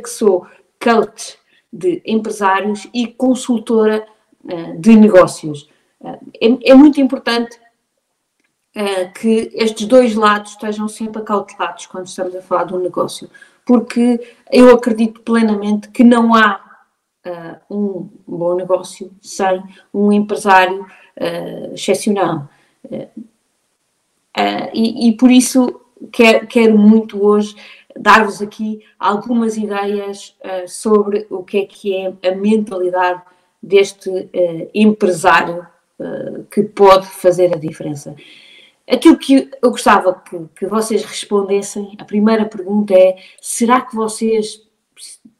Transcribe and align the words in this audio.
que 0.00 0.10
sou 0.10 0.46
coach 0.82 1.38
de 1.72 2.02
empresários 2.04 2.88
e 2.92 3.06
consultora 3.06 4.06
uh, 4.44 4.78
de 4.78 4.96
negócios. 4.96 5.68
Uh, 6.00 6.18
é, 6.40 6.70
é, 6.70 6.74
muito 6.74 7.00
importante 7.00 7.56
uh, 8.76 9.12
que 9.14 9.50
estes 9.54 9.86
dois 9.86 10.14
lados 10.14 10.52
estejam 10.52 10.88
sempre 10.88 11.22
acautelados 11.22 11.86
quando 11.86 12.06
estamos 12.06 12.34
a 12.34 12.42
falar 12.42 12.64
de 12.64 12.74
um 12.74 12.80
negócio, 12.80 13.30
porque 13.64 14.34
eu 14.50 14.74
acredito 14.74 15.20
plenamente 15.20 15.88
que 15.90 16.02
não 16.02 16.34
há 16.34 16.68
um 17.68 18.08
bom 18.26 18.56
negócio 18.56 19.12
sem 19.20 19.62
um 19.92 20.10
empresário 20.10 20.86
excepcional. 21.70 22.48
E, 24.72 25.08
e, 25.08 25.16
por 25.18 25.30
isso 25.30 25.82
quero, 26.10 26.46
quero 26.46 26.78
muito 26.78 27.22
hoje 27.22 27.54
dar-vos 27.96 28.40
aqui 28.40 28.84
algumas 28.98 29.56
ideias 29.56 30.36
uh, 30.44 30.68
sobre 30.68 31.26
o 31.30 31.42
que 31.42 31.58
é 31.58 31.66
que 31.66 31.96
é 31.96 32.28
a 32.28 32.34
mentalidade 32.34 33.22
deste 33.62 34.08
uh, 34.08 34.70
empresário 34.74 35.66
uh, 35.98 36.44
que 36.50 36.62
pode 36.62 37.06
fazer 37.06 37.54
a 37.54 37.58
diferença. 37.58 38.14
Aquilo 38.90 39.16
que 39.16 39.50
eu 39.62 39.70
gostava 39.70 40.14
que, 40.14 40.38
que, 40.56 40.66
vocês 40.66 41.04
respondessem, 41.04 41.96
a 41.98 42.04
primeira 42.04 42.44
pergunta 42.44 42.92
é: 42.94 43.16
será 43.40 43.80
que 43.80 43.94
vocês 43.94 44.62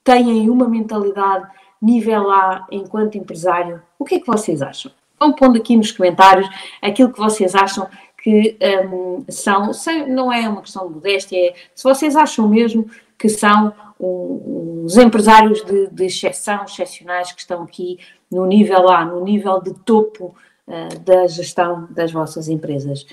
têm 0.05 0.49
uma 0.49 0.69
mentalidade 0.69 1.49
nível 1.83 2.31
A 2.31 2.67
enquanto 2.71 3.19
empresário? 3.19 3.83
O 3.99 4.05
que 4.05 4.17
é 4.17 4.21
que 4.21 4.27
vocês 4.27 4.63
acham? 4.63 4.93
Vão 5.19 5.33
pondo 5.33 5.59
aqui 5.59 5.77
nos 5.77 5.93
comentários 5.93 6.49
aquilo 6.81 7.13
que 7.13 7.19
vocês 7.19 7.55
acham 7.55 7.89
que 8.23 8.57
um, 8.93 9.25
são, 9.29 9.71
não 10.09 10.33
é 10.33 10.49
uma 10.49 10.61
questão 10.61 10.87
de 10.87 10.95
modéstia, 10.95 11.39
é 11.39 11.55
se 11.75 11.85
vocês 11.85 12.17
acham 12.17 12.49
mesmo 12.49 12.87
que 13.19 13.29
são 13.29 13.73
uns 13.99 14.97
empresários 14.97 15.63
de, 15.65 15.89
de 15.89 16.05
exceção, 16.07 16.65
excepcionais, 16.65 17.33
que 17.33 17.41
estão 17.41 17.63
aqui 17.63 17.99
no 18.31 18.47
nível 18.47 18.89
A, 18.89 19.05
no 19.05 19.23
nível 19.23 19.61
de 19.61 19.75
topo 19.81 20.35
uh, 20.67 20.99
da 21.01 21.27
gestão 21.27 21.87
das 21.91 22.11
vossas 22.11 22.49
empresas. 22.49 23.07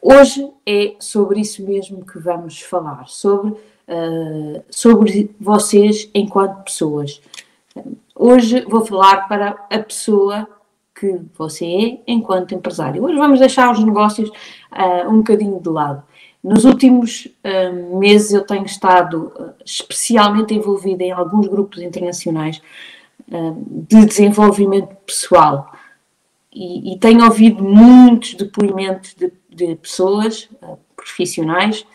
Hoje 0.00 0.50
é 0.66 0.96
sobre 0.98 1.40
isso 1.40 1.64
mesmo 1.64 2.04
que 2.04 2.18
vamos 2.18 2.60
falar, 2.60 3.08
sobre, 3.08 3.52
uh, 3.52 4.62
sobre 4.68 5.34
vocês 5.40 6.10
enquanto 6.14 6.64
pessoas. 6.64 7.22
Hoje 8.14 8.60
vou 8.68 8.84
falar 8.84 9.26
para 9.26 9.66
a 9.70 9.78
pessoa 9.78 10.46
que 11.04 11.20
você 11.36 11.66
é 11.66 11.98
enquanto 12.06 12.54
empresário. 12.54 13.04
Hoje 13.04 13.16
vamos 13.16 13.38
deixar 13.38 13.70
os 13.70 13.84
negócios 13.84 14.30
uh, 14.30 15.08
um 15.08 15.18
bocadinho 15.18 15.60
de 15.60 15.68
lado. 15.68 16.02
Nos 16.42 16.64
últimos 16.64 17.26
uh, 17.26 17.98
meses 17.98 18.32
eu 18.32 18.46
tenho 18.46 18.64
estado 18.64 19.32
uh, 19.36 19.52
especialmente 19.64 20.54
envolvida 20.54 21.04
em 21.04 21.12
alguns 21.12 21.46
grupos 21.46 21.82
internacionais 21.82 22.62
de 23.88 24.04
desenvolvimento 24.04 24.94
pessoal 25.06 25.72
e, 26.52 26.92
e, 26.92 26.98
tenho 26.98 27.24
ouvido 27.24 27.64
muitos 27.64 28.34
depoimentos 28.34 29.14
de, 29.14 29.32
de 29.48 29.76
pessoas 29.76 30.50
profissionais 30.94 31.86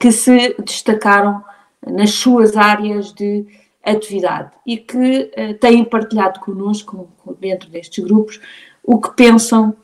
que 0.00 0.10
se 0.10 0.56
destacaram 0.64 1.44
nas 1.86 2.10
suas 2.10 2.56
áreas 2.56 3.12
de 3.12 3.46
atividade 3.86 4.50
e 4.66 4.76
que 4.76 5.30
uh, 5.36 5.54
têm 5.60 5.84
partilhado 5.84 6.40
connosco, 6.40 7.08
dentro 7.40 7.70
destes 7.70 8.04
grupos, 8.04 8.40
o 8.82 9.00
que 9.00 9.14
pensam 9.14 9.76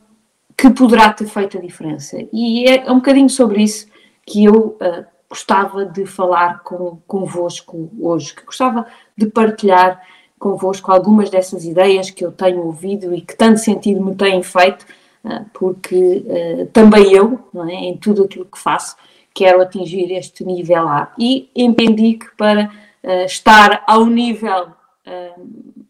que 0.57 0.69
poderá 0.69 1.11
ter 1.11 1.27
feito 1.27 1.57
a 1.57 1.61
diferença. 1.61 2.17
E 2.31 2.67
é, 2.67 2.85
é 2.85 2.91
um 2.91 2.95
bocadinho 2.95 3.29
sobre 3.29 3.63
isso 3.63 3.87
que 4.25 4.43
eu 4.45 4.77
uh, 4.81 5.05
gostava 5.29 5.85
de 5.85 6.05
falar 6.05 6.61
com, 6.63 6.97
convosco 7.07 7.89
hoje, 7.99 8.35
que 8.35 8.45
gostava 8.45 8.85
de 9.17 9.25
partilhar 9.27 10.01
convosco 10.37 10.91
algumas 10.91 11.29
dessas 11.29 11.63
ideias 11.63 12.09
que 12.09 12.25
eu 12.25 12.31
tenho 12.31 12.65
ouvido 12.65 13.15
e 13.15 13.21
que 13.21 13.35
tanto 13.35 13.59
sentido 13.59 14.03
me 14.03 14.13
têm 14.13 14.43
feito, 14.43 14.85
uh, 15.23 15.45
porque 15.53 16.25
também 16.73 17.13
eu, 17.13 17.39
é, 17.69 17.73
em 17.73 17.97
tudo 17.97 18.23
aquilo 18.23 18.45
que 18.45 18.59
faço, 18.59 18.97
quero 19.33 19.61
atingir 19.61 20.11
este 20.11 20.45
nível 20.45 20.87
A. 20.87 21.11
E 21.17 21.49
entendi 21.55 22.13
que 22.13 22.27
para 22.37 22.69
uh, 23.03 23.25
estar 23.25 23.83
ao 23.87 24.05
nível 24.05 24.71
uh, 25.07 25.85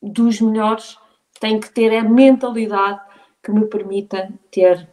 dos 0.00 0.40
melhores, 0.40 0.98
tem 1.40 1.58
que 1.58 1.70
ter 1.70 1.96
a 1.96 2.02
mentalidade 2.02 3.00
que 3.42 3.50
me 3.50 3.66
permita 3.66 4.32
ter 4.50 4.88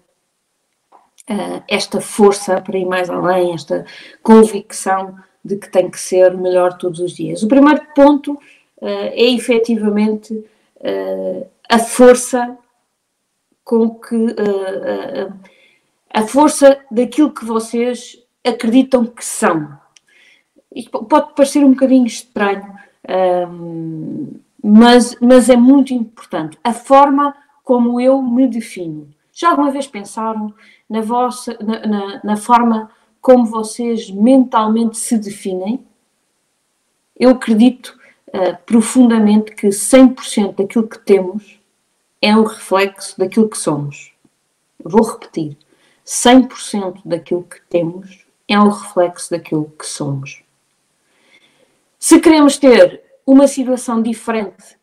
uh, 1.29 1.63
esta 1.67 2.01
força 2.01 2.61
para 2.61 2.77
ir 2.77 2.85
mais 2.85 3.09
além, 3.09 3.53
esta 3.53 3.85
convicção 4.23 5.15
de 5.43 5.57
que 5.57 5.69
tem 5.69 5.89
que 5.89 5.99
ser 5.99 6.35
melhor 6.35 6.77
todos 6.77 6.99
os 6.99 7.11
dias. 7.11 7.43
O 7.43 7.47
primeiro 7.47 7.81
ponto 7.95 8.37
é 8.81 9.31
efetivamente 9.31 10.45
a 11.67 11.79
força 11.79 12.57
com 13.63 13.89
que 13.95 14.35
a 16.13 16.23
força 16.23 16.79
daquilo 16.91 17.33
que 17.33 17.45
vocês 17.45 18.17
acreditam 18.45 19.05
que 19.05 19.23
são. 19.23 19.77
Isto 20.73 21.03
pode 21.05 21.33
parecer 21.33 21.63
um 21.63 21.71
bocadinho 21.71 22.05
estranho, 22.05 22.73
um, 23.49 24.33
mas, 24.63 25.15
mas 25.19 25.49
é 25.49 25.55
muito 25.55 25.93
importante. 25.93 26.57
A 26.63 26.73
forma 26.73 27.35
como 27.63 27.99
eu 28.01 28.21
me 28.21 28.47
defino. 28.47 29.09
Já 29.31 29.51
alguma 29.51 29.71
vez 29.71 29.87
pensaram 29.87 30.53
na, 30.89 31.01
vossa, 31.01 31.57
na, 31.61 31.85
na, 31.85 32.21
na 32.23 32.35
forma 32.35 32.89
como 33.21 33.45
vocês 33.45 34.09
mentalmente 34.09 34.97
se 34.97 35.17
definem? 35.17 35.85
Eu 37.15 37.31
acredito 37.31 37.97
uh, 38.29 38.57
profundamente 38.65 39.53
que 39.53 39.67
100% 39.67 40.55
daquilo 40.55 40.87
que 40.87 40.99
temos 40.99 41.59
é 42.21 42.35
um 42.35 42.43
reflexo 42.43 43.17
daquilo 43.19 43.49
que 43.49 43.57
somos. 43.57 44.13
Vou 44.83 45.03
repetir: 45.03 45.57
100% 46.05 47.01
daquilo 47.05 47.43
que 47.43 47.61
temos 47.69 48.25
é 48.47 48.59
um 48.59 48.69
reflexo 48.69 49.29
daquilo 49.29 49.71
que 49.77 49.85
somos. 49.85 50.41
Se 51.99 52.17
queremos 52.21 52.57
ter 52.57 53.03
uma 53.27 53.45
situação 53.45 54.01
diferente 54.01 54.79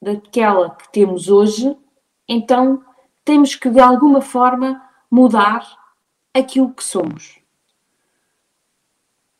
daquela 0.00 0.70
que 0.70 0.92
temos 0.92 1.30
hoje, 1.30 1.74
então 2.28 2.84
temos 3.24 3.54
que 3.54 3.70
de 3.70 3.80
alguma 3.80 4.20
forma 4.20 4.86
mudar 5.10 5.66
aquilo 6.34 6.72
que 6.72 6.84
somos. 6.84 7.40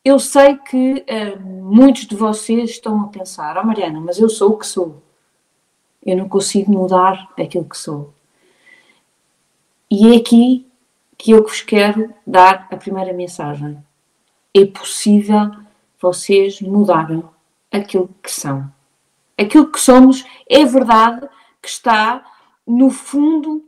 Eu 0.03 0.17
sei 0.17 0.57
que 0.57 1.05
uh, 1.07 1.39
muitos 1.39 2.07
de 2.07 2.15
vocês 2.15 2.71
estão 2.71 2.99
a 3.01 3.07
pensar, 3.09 3.55
oh 3.55 3.63
Mariana, 3.63 3.99
mas 3.99 4.17
eu 4.17 4.27
sou 4.27 4.53
o 4.53 4.57
que 4.57 4.65
sou. 4.65 5.03
Eu 6.03 6.17
não 6.17 6.27
consigo 6.27 6.71
mudar 6.71 7.31
aquilo 7.39 7.69
que 7.69 7.77
sou. 7.77 8.11
E 9.91 10.11
é 10.11 10.17
aqui 10.17 10.65
que 11.19 11.29
eu 11.31 11.43
vos 11.43 11.61
quero 11.61 12.11
dar 12.25 12.67
a 12.71 12.77
primeira 12.77 13.13
mensagem. 13.13 13.77
É 14.55 14.65
possível 14.65 15.51
vocês 16.01 16.61
mudaram 16.61 17.29
aquilo 17.71 18.09
que 18.21 18.31
são. 18.31 18.71
Aquilo 19.37 19.71
que 19.71 19.79
somos 19.79 20.25
é 20.49 20.65
verdade 20.65 21.27
que 21.61 21.69
está 21.69 22.23
no 22.65 22.89
fundo 22.89 23.63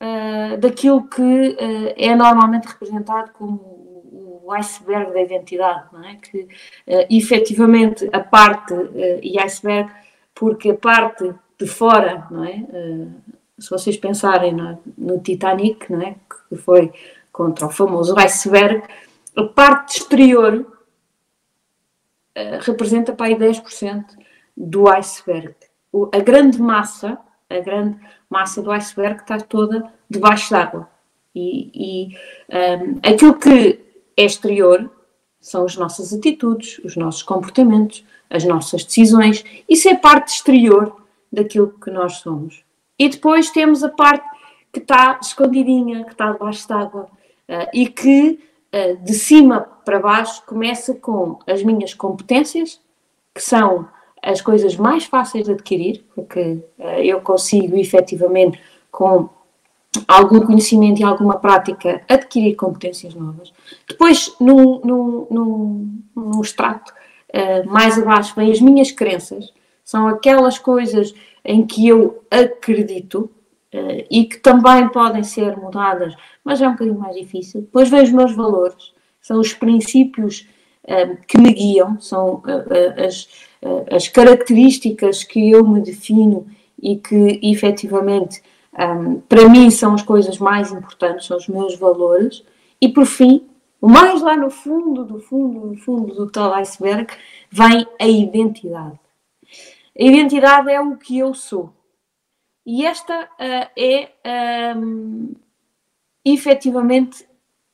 uh, 0.00 0.56
daquilo 0.58 1.08
que 1.08 1.22
uh, 1.22 1.94
é 1.96 2.14
normalmente 2.14 2.66
representado 2.66 3.32
como 3.32 3.84
o 4.44 4.52
iceberg 4.52 5.12
da 5.12 5.22
identidade, 5.22 5.86
não 5.92 6.04
é? 6.04 6.16
Que 6.16 6.42
uh, 6.42 7.06
efetivamente 7.10 8.08
a 8.12 8.20
parte, 8.20 8.74
uh, 8.74 9.20
e 9.22 9.38
iceberg, 9.38 9.90
porque 10.34 10.70
a 10.70 10.74
parte 10.74 11.34
de 11.58 11.66
fora, 11.66 12.26
não 12.30 12.44
é? 12.44 12.64
se 13.56 13.70
vocês 13.70 13.96
pensarem 13.96 14.52
no, 14.52 14.80
no 14.98 15.20
Titanic, 15.20 15.90
não 15.90 16.02
é? 16.02 16.16
Que 16.48 16.56
foi 16.56 16.92
contra 17.30 17.66
o 17.66 17.70
famoso 17.70 18.18
iceberg, 18.18 18.82
a 19.36 19.44
parte 19.44 20.00
exterior 20.00 20.73
eh, 22.34 22.58
representa 22.60 23.12
para 23.12 23.26
aí 23.26 23.36
10% 23.36 24.04
do 24.56 24.88
iceberg. 24.88 25.54
O, 25.92 26.10
a 26.12 26.18
grande 26.18 26.60
massa, 26.60 27.18
a 27.48 27.58
grande 27.60 27.98
massa 28.28 28.60
do 28.62 28.70
iceberg 28.70 29.20
está 29.20 29.38
toda 29.38 29.92
debaixo 30.08 30.50
d'água. 30.50 30.88
E, 31.34 31.70
e 31.74 32.16
um, 32.48 32.56
ehm, 32.56 32.98
aquilo 33.02 33.34
que 33.34 33.80
é 34.16 34.24
exterior 34.24 34.90
são 35.40 35.64
as 35.64 35.76
nossas 35.76 36.12
atitudes, 36.12 36.78
os 36.84 36.96
nossos 36.96 37.22
comportamentos, 37.22 38.04
as 38.30 38.44
nossas 38.44 38.84
decisões. 38.84 39.44
Isso 39.68 39.88
é 39.88 39.94
parte 39.94 40.28
exterior 40.28 40.96
daquilo 41.30 41.68
que 41.78 41.90
nós 41.90 42.14
somos. 42.16 42.64
E 42.98 43.08
depois 43.08 43.50
temos 43.50 43.82
a 43.82 43.88
parte 43.88 44.26
que 44.72 44.78
está 44.80 45.18
escondidinha, 45.20 46.04
que 46.04 46.12
está 46.12 46.32
debaixo 46.32 46.66
d'água 46.66 47.02
uh, 47.48 47.68
e 47.72 47.88
que 47.88 48.40
de 49.02 49.14
cima 49.14 49.60
para 49.84 50.00
baixo 50.00 50.42
começa 50.46 50.94
com 50.94 51.38
as 51.46 51.62
minhas 51.62 51.94
competências, 51.94 52.80
que 53.34 53.42
são 53.42 53.88
as 54.22 54.40
coisas 54.40 54.76
mais 54.76 55.04
fáceis 55.04 55.44
de 55.44 55.52
adquirir, 55.52 56.04
porque 56.14 56.64
uh, 56.78 57.00
eu 57.02 57.20
consigo 57.20 57.76
efetivamente, 57.76 58.58
com 58.90 59.28
algum 60.08 60.40
conhecimento 60.40 61.00
e 61.00 61.04
alguma 61.04 61.38
prática, 61.38 62.02
adquirir 62.08 62.56
competências 62.56 63.14
novas. 63.14 63.52
Depois, 63.86 64.34
num, 64.40 64.80
num, 64.80 65.26
num, 65.30 65.98
num 66.16 66.40
extrato, 66.40 66.92
uh, 67.34 67.70
mais 67.70 67.98
abaixo 67.98 68.34
vêm 68.34 68.50
as 68.50 68.60
minhas 68.60 68.90
crenças, 68.90 69.52
são 69.84 70.08
aquelas 70.08 70.58
coisas 70.58 71.14
em 71.44 71.66
que 71.66 71.86
eu 71.86 72.24
acredito 72.30 73.30
uh, 73.74 74.06
e 74.10 74.24
que 74.24 74.38
também 74.38 74.88
podem 74.88 75.22
ser 75.22 75.56
mudadas, 75.56 76.14
mas 76.44 76.62
é 76.62 76.68
um 76.68 76.72
bocadinho 76.72 76.98
mais 76.98 77.16
difícil. 77.16 77.62
Depois 77.62 77.90
vêm 77.90 78.02
os 78.02 78.12
meus 78.12 78.32
valores, 78.32 78.92
são 79.20 79.40
os 79.40 79.52
princípios 79.52 80.48
uh, 80.84 81.16
que 81.26 81.36
me 81.36 81.52
guiam, 81.52 82.00
são 82.00 82.42
as, 83.04 83.28
as 83.90 84.08
características 84.08 85.24
que 85.24 85.50
eu 85.50 85.66
me 85.66 85.80
defino 85.80 86.46
e 86.80 86.96
que 86.96 87.40
efetivamente 87.42 88.42
um, 88.78 89.20
para 89.20 89.48
mim 89.48 89.70
são 89.70 89.94
as 89.94 90.02
coisas 90.02 90.38
mais 90.38 90.72
importantes, 90.72 91.26
são 91.26 91.36
os 91.36 91.48
meus 91.48 91.76
valores. 91.76 92.44
E 92.80 92.88
por 92.88 93.06
fim, 93.06 93.46
o 93.80 93.88
mais 93.88 94.20
lá 94.20 94.36
no 94.36 94.50
fundo, 94.50 95.04
do 95.04 95.20
fundo, 95.20 95.68
do 95.68 95.76
fundo 95.76 96.14
do 96.14 96.30
tal 96.30 96.52
iceberg, 96.54 97.12
vem 97.50 97.86
a 98.00 98.06
identidade. 98.06 98.98
A 99.98 100.02
identidade 100.02 100.70
é 100.70 100.80
o 100.80 100.96
que 100.96 101.18
eu 101.18 101.32
sou. 101.34 101.72
E 102.66 102.86
esta 102.86 103.24
uh, 103.24 103.70
é 103.76 104.74
um, 104.76 105.34
efetivamente 106.24 107.26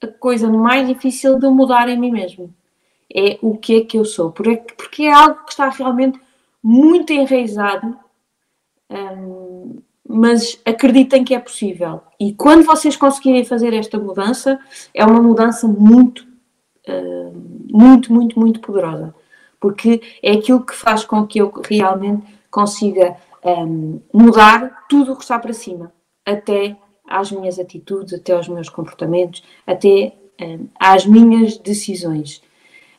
a 0.03 0.09
coisa 0.09 0.51
mais 0.51 0.89
difícil 0.89 1.39
de 1.39 1.47
mudar 1.49 1.89
em 1.89 1.99
mim 1.99 2.11
mesmo. 2.11 2.53
É 3.13 3.39
o 3.43 3.57
que 3.57 3.77
é 3.77 3.85
que 3.85 3.99
eu 3.99 4.05
sou. 4.05 4.33
Porque, 4.33 4.75
porque 4.75 5.03
é 5.05 5.13
algo 5.13 5.45
que 5.45 5.53
está 5.53 5.69
realmente 5.69 6.21
muito 6.63 7.13
enraizado 7.13 7.99
um, 8.91 9.81
mas 10.07 10.61
acreditem 10.65 11.23
que 11.23 11.35
é 11.35 11.39
possível. 11.39 12.01
E 12.19 12.35
quando 12.35 12.65
vocês 12.65 12.97
conseguirem 12.97 13.45
fazer 13.45 13.73
esta 13.73 13.97
mudança, 13.97 14.59
é 14.93 15.05
uma 15.05 15.23
mudança 15.23 15.69
muito, 15.69 16.27
uh, 16.89 17.33
muito, 17.71 18.13
muito, 18.13 18.39
muito 18.39 18.61
poderosa. 18.61 19.15
Porque 19.61 20.03
é 20.21 20.33
aquilo 20.33 20.65
que 20.67 20.75
faz 20.75 21.05
com 21.05 21.25
que 21.27 21.41
eu 21.41 21.53
realmente 21.69 22.25
consiga 22.51 23.17
um, 23.45 24.01
mudar 24.13 24.87
tudo 24.89 25.13
o 25.13 25.17
que 25.17 25.23
está 25.23 25.39
para 25.39 25.53
cima, 25.53 25.93
até 26.25 26.77
às 27.07 27.33
minhas 27.33 27.59
atitudes, 27.59 28.15
até 28.15 28.33
aos 28.33 28.49
meus 28.49 28.69
comportamentos, 28.69 29.43
até 29.67 30.15
um, 30.41 30.69
às 30.79 31.07
minhas 31.07 31.57
decisões. 31.59 32.43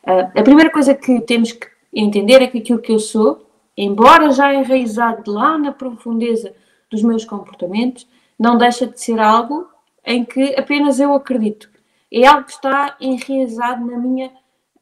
Uh, 0.04 0.38
a 0.38 0.42
primeira 0.42 0.70
coisa 0.70 0.94
que 0.94 1.20
temos 1.20 1.52
que 1.52 1.66
entender 1.94 2.42
é 2.42 2.46
que 2.46 2.58
aquilo 2.58 2.80
que 2.80 2.92
eu 2.92 2.98
sou, 2.98 3.46
embora 3.76 4.30
já 4.30 4.52
enraizado 4.54 5.30
lá 5.30 5.56
na 5.56 5.72
profundeza 5.72 6.54
dos 6.90 7.02
meus 7.02 7.24
comportamentos, 7.24 8.06
não 8.38 8.58
deixa 8.58 8.86
de 8.86 9.00
ser 9.00 9.18
algo 9.18 9.68
em 10.04 10.24
que 10.24 10.54
apenas 10.58 10.98
eu 10.98 11.14
acredito. 11.14 11.70
É 12.12 12.26
algo 12.26 12.44
que 12.44 12.52
está 12.52 12.96
enraizado 13.00 13.86
na 13.86 13.96
minha 13.96 14.30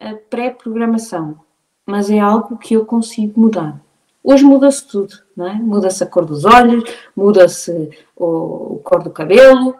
eh, 0.00 0.14
pré-programação, 0.14 1.38
mas 1.86 2.10
é 2.10 2.18
algo 2.18 2.56
que 2.56 2.74
eu 2.74 2.84
consigo 2.84 3.40
mudar. 3.40 3.80
Hoje 4.22 4.44
muda-se 4.44 4.86
tudo, 4.86 5.14
não 5.34 5.46
é? 5.46 5.54
Muda-se 5.54 6.04
a 6.04 6.06
cor 6.06 6.26
dos 6.26 6.44
olhos, 6.44 6.84
muda-se 7.16 7.90
o, 8.14 8.74
o, 8.74 8.80
cor 8.84 9.02
do 9.02 9.10
cabelo. 9.10 9.70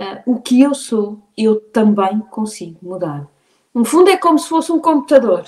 Uh, 0.00 0.32
o 0.32 0.40
que 0.40 0.62
eu 0.62 0.74
sou, 0.74 1.18
eu 1.36 1.60
também 1.60 2.18
consigo 2.20 2.78
mudar. 2.82 3.28
No 3.74 3.84
fundo, 3.84 4.10
é 4.10 4.16
como 4.16 4.38
se 4.38 4.48
fosse 4.48 4.72
um 4.72 4.80
computador 4.80 5.44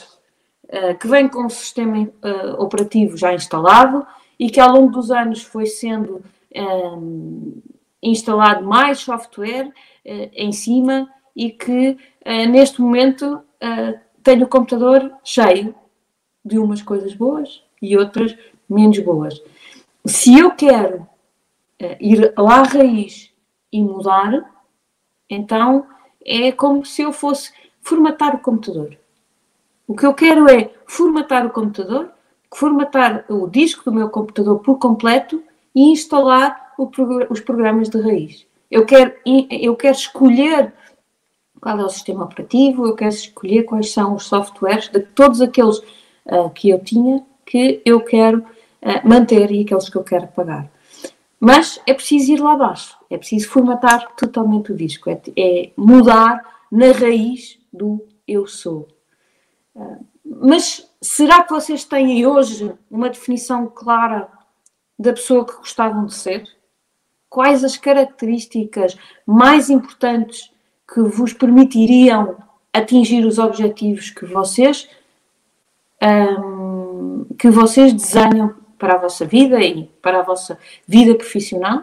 uh, 0.65 0.99
que 0.99 1.09
vem 1.09 1.27
com 1.27 1.47
um 1.47 1.49
sistema 1.49 2.03
uh, 2.03 2.63
operativo 2.63 3.17
já 3.17 3.33
instalado 3.33 4.07
e 4.39 4.51
que 4.51 4.61
ao 4.61 4.73
longo 4.73 4.93
dos 4.93 5.11
anos 5.11 5.43
foi 5.43 5.65
sendo 5.65 6.23
um, 6.55 7.63
instalado 8.03 8.65
mais 8.65 8.99
software 8.99 9.73
em 10.05 10.53
cima 10.53 11.09
e 11.35 11.51
que 11.51 11.97
neste 12.51 12.83
momento 12.83 13.41
tenho 14.23 14.45
o 14.45 14.49
computador 14.49 15.11
cheio 15.25 15.75
de 16.45 16.59
umas 16.59 16.83
coisas 16.83 17.15
boas 17.15 17.64
e 17.85 17.97
outras 17.97 18.37
menos 18.69 18.99
boas. 18.99 19.43
Se 20.07 20.39
eu 20.39 20.51
quero 20.53 21.07
ir 22.01 22.33
lá 22.37 22.61
à 22.61 22.63
raiz 22.63 23.31
e 23.73 23.83
mudar, 23.83 24.51
então 25.29 25.87
é 26.25 26.53
como 26.53 26.85
se 26.85 27.03
eu 27.03 27.13
fosse 27.13 27.53
formatar 27.81 28.35
o 28.35 28.41
computador. 28.41 28.97
O 29.87 29.95
que 29.95 30.07
eu 30.07 30.15
quero 30.15 30.49
é 30.49 30.71
formatar 30.87 31.47
o 31.47 31.51
computador 31.51 32.15
formatar 32.55 33.25
o 33.29 33.49
disco 33.49 33.85
do 33.85 33.97
meu 33.97 34.09
computador 34.09 34.61
por 34.61 34.79
completo 34.79 35.43
e 35.75 35.91
instalar 35.91 36.73
os 37.29 37.41
programas 37.41 37.89
de 37.89 38.01
raiz. 38.01 38.47
Eu 38.71 38.87
quero, 38.87 39.13
eu 39.51 39.75
quero 39.77 39.97
escolher 39.97 40.73
qual 41.61 41.79
é 41.79 41.85
o 41.85 41.89
sistema 41.89 42.25
operativo, 42.25 42.87
eu 42.87 42.95
quero 42.95 43.11
escolher 43.11 43.65
quais 43.65 43.93
são 43.93 44.15
os 44.15 44.27
softwares 44.27 44.89
de 44.89 45.01
todos 45.01 45.41
aqueles 45.41 45.79
uh, 45.79 46.49
que 46.55 46.71
eu 46.71 46.79
tinha 46.79 47.25
que 47.45 47.83
eu 47.85 48.01
quero 48.01 48.41
uh, 48.41 49.09
manter 49.09 49.51
e 49.51 49.63
aqueles 49.63 49.89
que 49.89 49.97
eu 49.97 50.05
quero 50.05 50.29
pagar. 50.29 50.71
Mas 51.39 51.81
é 51.87 51.93
preciso 51.93 52.33
ir 52.33 52.41
lá 52.41 52.53
abaixo, 52.55 52.97
é 53.11 53.19
preciso 53.19 53.49
formatar 53.49 54.15
totalmente 54.17 54.73
o 54.73 54.77
disco, 54.77 55.11
é, 55.11 55.21
é 55.37 55.71
mudar 55.77 56.43
na 56.71 56.93
raiz 56.93 57.59
do 57.73 58.05
eu 58.27 58.47
sou. 58.47 58.89
Uh, 59.75 60.05
mas 60.25 60.91
será 61.01 61.43
que 61.43 61.53
vocês 61.53 61.85
têm 61.85 62.27
hoje 62.27 62.73
uma 62.91 63.11
definição 63.11 63.67
clara 63.67 64.29
da 64.99 65.13
pessoa 65.13 65.45
que 65.45 65.57
gostavam 65.57 66.07
de 66.07 66.15
ser? 66.15 66.45
Quais 67.29 67.63
as 67.63 67.77
características 67.77 68.97
mais 69.27 69.69
importantes 69.69 70.51
que 70.93 71.01
vos 71.03 71.33
permitiriam 71.33 72.37
atingir 72.73 73.25
os 73.25 73.39
objetivos 73.39 74.11
que 74.11 74.25
vocês 74.25 74.89
um, 76.03 76.74
que 77.39 77.51
vocês 77.51 77.93
desenham 77.93 78.55
para 78.79 78.95
a 78.95 78.99
vossa 78.99 79.25
vida 79.25 79.61
e 79.61 79.85
para 80.03 80.21
a 80.21 80.23
vossa 80.23 80.59
vida 80.87 81.15
profissional? 81.15 81.83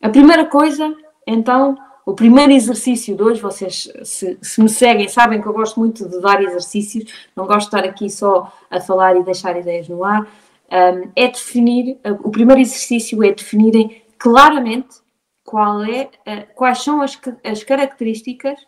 A 0.00 0.08
primeira 0.08 0.44
coisa, 0.46 0.94
então, 1.26 1.76
o 2.06 2.12
primeiro 2.12 2.52
exercício 2.52 3.16
de 3.16 3.22
hoje, 3.22 3.40
vocês 3.40 3.90
se, 4.02 4.38
se, 4.42 4.62
me 4.62 4.68
seguem, 4.68 5.08
sabem 5.08 5.40
que 5.40 5.48
eu 5.48 5.52
gosto 5.52 5.80
muito 5.80 6.06
de 6.08 6.20
dar 6.20 6.42
exercícios, 6.42 7.10
não 7.34 7.46
gosto 7.46 7.70
de 7.70 7.76
estar 7.76 7.88
aqui 7.88 8.10
só 8.10 8.52
a 8.70 8.80
falar 8.80 9.16
e 9.16 9.22
deixar 9.22 9.58
ideias 9.58 9.88
no 9.88 10.04
ar. 10.04 10.26
Um, 10.70 11.10
é 11.16 11.28
definir, 11.28 11.98
o 12.22 12.30
primeiro 12.30 12.60
exercício 12.60 13.22
é 13.22 13.32
definirem 13.32 14.02
claramente 14.18 14.96
qual 15.42 15.82
é, 15.84 16.10
uh, 16.26 16.54
quais 16.54 16.82
são 16.82 17.00
as, 17.00 17.18
as 17.44 17.62
características 17.62 18.60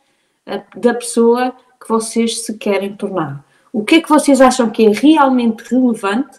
uh, 0.47 0.81
da 0.81 0.95
pessoa 0.95 1.55
que 1.81 1.89
vocês 1.89 2.45
se 2.45 2.57
querem 2.57 2.97
tornar. 2.97 3.45
O 3.77 3.85
que 3.85 3.97
é 3.97 4.01
que 4.01 4.09
vocês 4.09 4.41
acham 4.41 4.71
que 4.71 4.87
é 4.87 4.91
realmente 4.91 5.61
relevante 5.65 6.39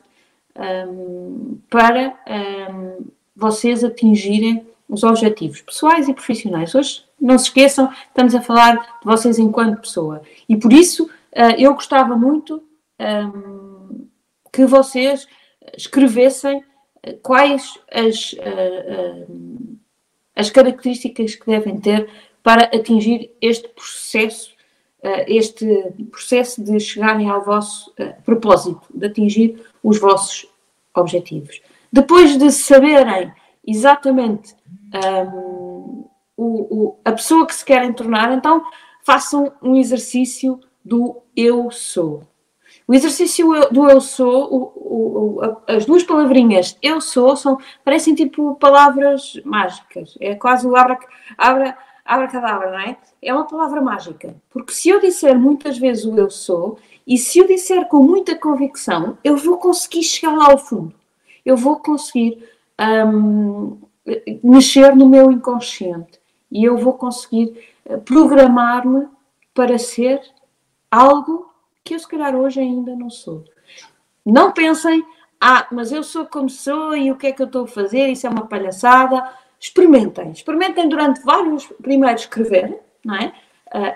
um, 0.89 1.59
para 1.69 2.17
um, 2.27 3.05
vocês 3.35 3.83
atingirem 3.83 4.65
os 4.89 5.03
objetivos 5.03 5.61
pessoais 5.61 6.09
e 6.09 6.15
profissionais. 6.15 6.73
Hoje, 6.73 7.03
não 7.21 7.37
se 7.37 7.45
esqueçam, 7.45 7.91
estamos 8.07 8.33
a 8.33 8.41
falar 8.41 8.73
de 8.77 9.05
vocês 9.05 9.37
enquanto 9.37 9.81
pessoa. 9.81 10.23
E 10.49 10.57
por 10.57 10.73
isso, 10.73 11.11
eh, 11.31 11.61
eu 11.61 11.75
gostava 11.75 12.15
muito 12.15 12.63
ehm, 12.97 14.07
que 14.51 14.65
vocês 14.65 15.27
escrevessem 15.77 16.63
eh, 17.03 17.13
quais 17.21 17.77
as, 17.93 18.35
eh, 18.39 19.27
as 20.35 20.49
características 20.49 21.35
que 21.35 21.45
devem 21.45 21.79
ter 21.79 22.09
para 22.41 22.63
atingir 22.63 23.29
este 23.39 23.67
processo, 23.67 24.56
este 25.27 25.65
processo 26.11 26.63
de 26.63 26.79
chegarem 26.79 27.29
ao 27.29 27.43
vosso 27.43 27.93
propósito, 28.25 28.81
de 28.93 29.05
atingir 29.05 29.63
os 29.83 29.99
vossos 29.99 30.47
objetivos. 30.95 31.61
Depois 31.91 32.37
de 32.37 32.51
saberem 32.51 33.31
exatamente 33.65 34.55
um, 34.93 36.05
o, 36.35 36.45
o, 36.45 36.99
a 37.03 37.11
pessoa 37.11 37.45
que 37.45 37.55
se 37.55 37.65
querem 37.65 37.93
tornar, 37.93 38.33
então 38.33 38.63
façam 39.03 39.51
um 39.61 39.75
exercício 39.75 40.59
do 40.83 41.21
eu 41.35 41.69
sou. 41.71 42.23
O 42.87 42.93
exercício 42.93 43.49
do 43.71 43.89
eu 43.89 43.99
sou, 43.99 44.73
o, 44.75 45.41
as 45.67 45.85
duas 45.85 46.03
palavrinhas 46.03 46.77
eu 46.81 47.01
sou, 47.01 47.35
são, 47.35 47.57
parecem 47.83 48.15
tipo 48.15 48.55
palavras 48.55 49.39
mágicas. 49.43 50.17
É 50.19 50.35
quase 50.35 50.65
o 50.65 50.75
abra, 50.75 50.97
abra, 51.37 51.77
abracadabra, 52.07 52.71
não 52.71 52.79
é? 52.79 52.97
É 53.21 53.33
uma 53.33 53.45
palavra 53.45 53.81
mágica. 53.81 54.35
Porque 54.49 54.73
se 54.73 54.89
eu 54.89 54.99
disser 54.99 55.37
muitas 55.37 55.77
vezes 55.77 56.05
o 56.05 56.17
eu 56.17 56.29
sou, 56.29 56.79
e 57.05 57.17
se 57.17 57.39
eu 57.39 57.47
disser 57.47 57.87
com 57.87 58.01
muita 58.01 58.35
convicção, 58.35 59.17
eu 59.23 59.37
vou 59.37 59.57
conseguir 59.57 60.03
chegar 60.03 60.33
lá 60.33 60.51
ao 60.51 60.57
fundo. 60.57 60.93
Eu 61.45 61.55
vou 61.55 61.77
conseguir 61.77 62.43
um, 62.79 63.77
mexer 64.43 64.95
no 64.95 65.07
meu 65.07 65.31
inconsciente 65.31 66.19
e 66.51 66.63
eu 66.63 66.77
vou 66.77 66.93
conseguir 66.93 67.57
eh, 67.85 67.97
programar-me 67.97 69.07
para 69.53 69.77
ser 69.77 70.21
algo 70.89 71.51
que 71.83 71.95
eu 71.95 71.99
se 71.99 72.07
calhar 72.07 72.35
hoje 72.35 72.59
ainda 72.59 72.95
não 72.95 73.09
sou. 73.09 73.43
Não 74.25 74.51
pensem, 74.51 75.03
ah, 75.39 75.67
mas 75.71 75.91
eu 75.91 76.03
sou 76.03 76.25
como 76.25 76.49
sou 76.49 76.95
e 76.95 77.11
o 77.11 77.15
que 77.15 77.27
é 77.27 77.31
que 77.31 77.41
eu 77.41 77.45
estou 77.47 77.65
a 77.65 77.67
fazer? 77.67 78.07
Isso 78.07 78.27
é 78.27 78.29
uma 78.29 78.47
palhaçada. 78.47 79.23
Experimentem, 79.59 80.31
experimentem 80.31 80.87
durante 80.87 81.21
vários, 81.23 81.65
primeiro 81.81 82.15
escrever, 82.15 82.79
não 83.03 83.15
é? 83.15 83.33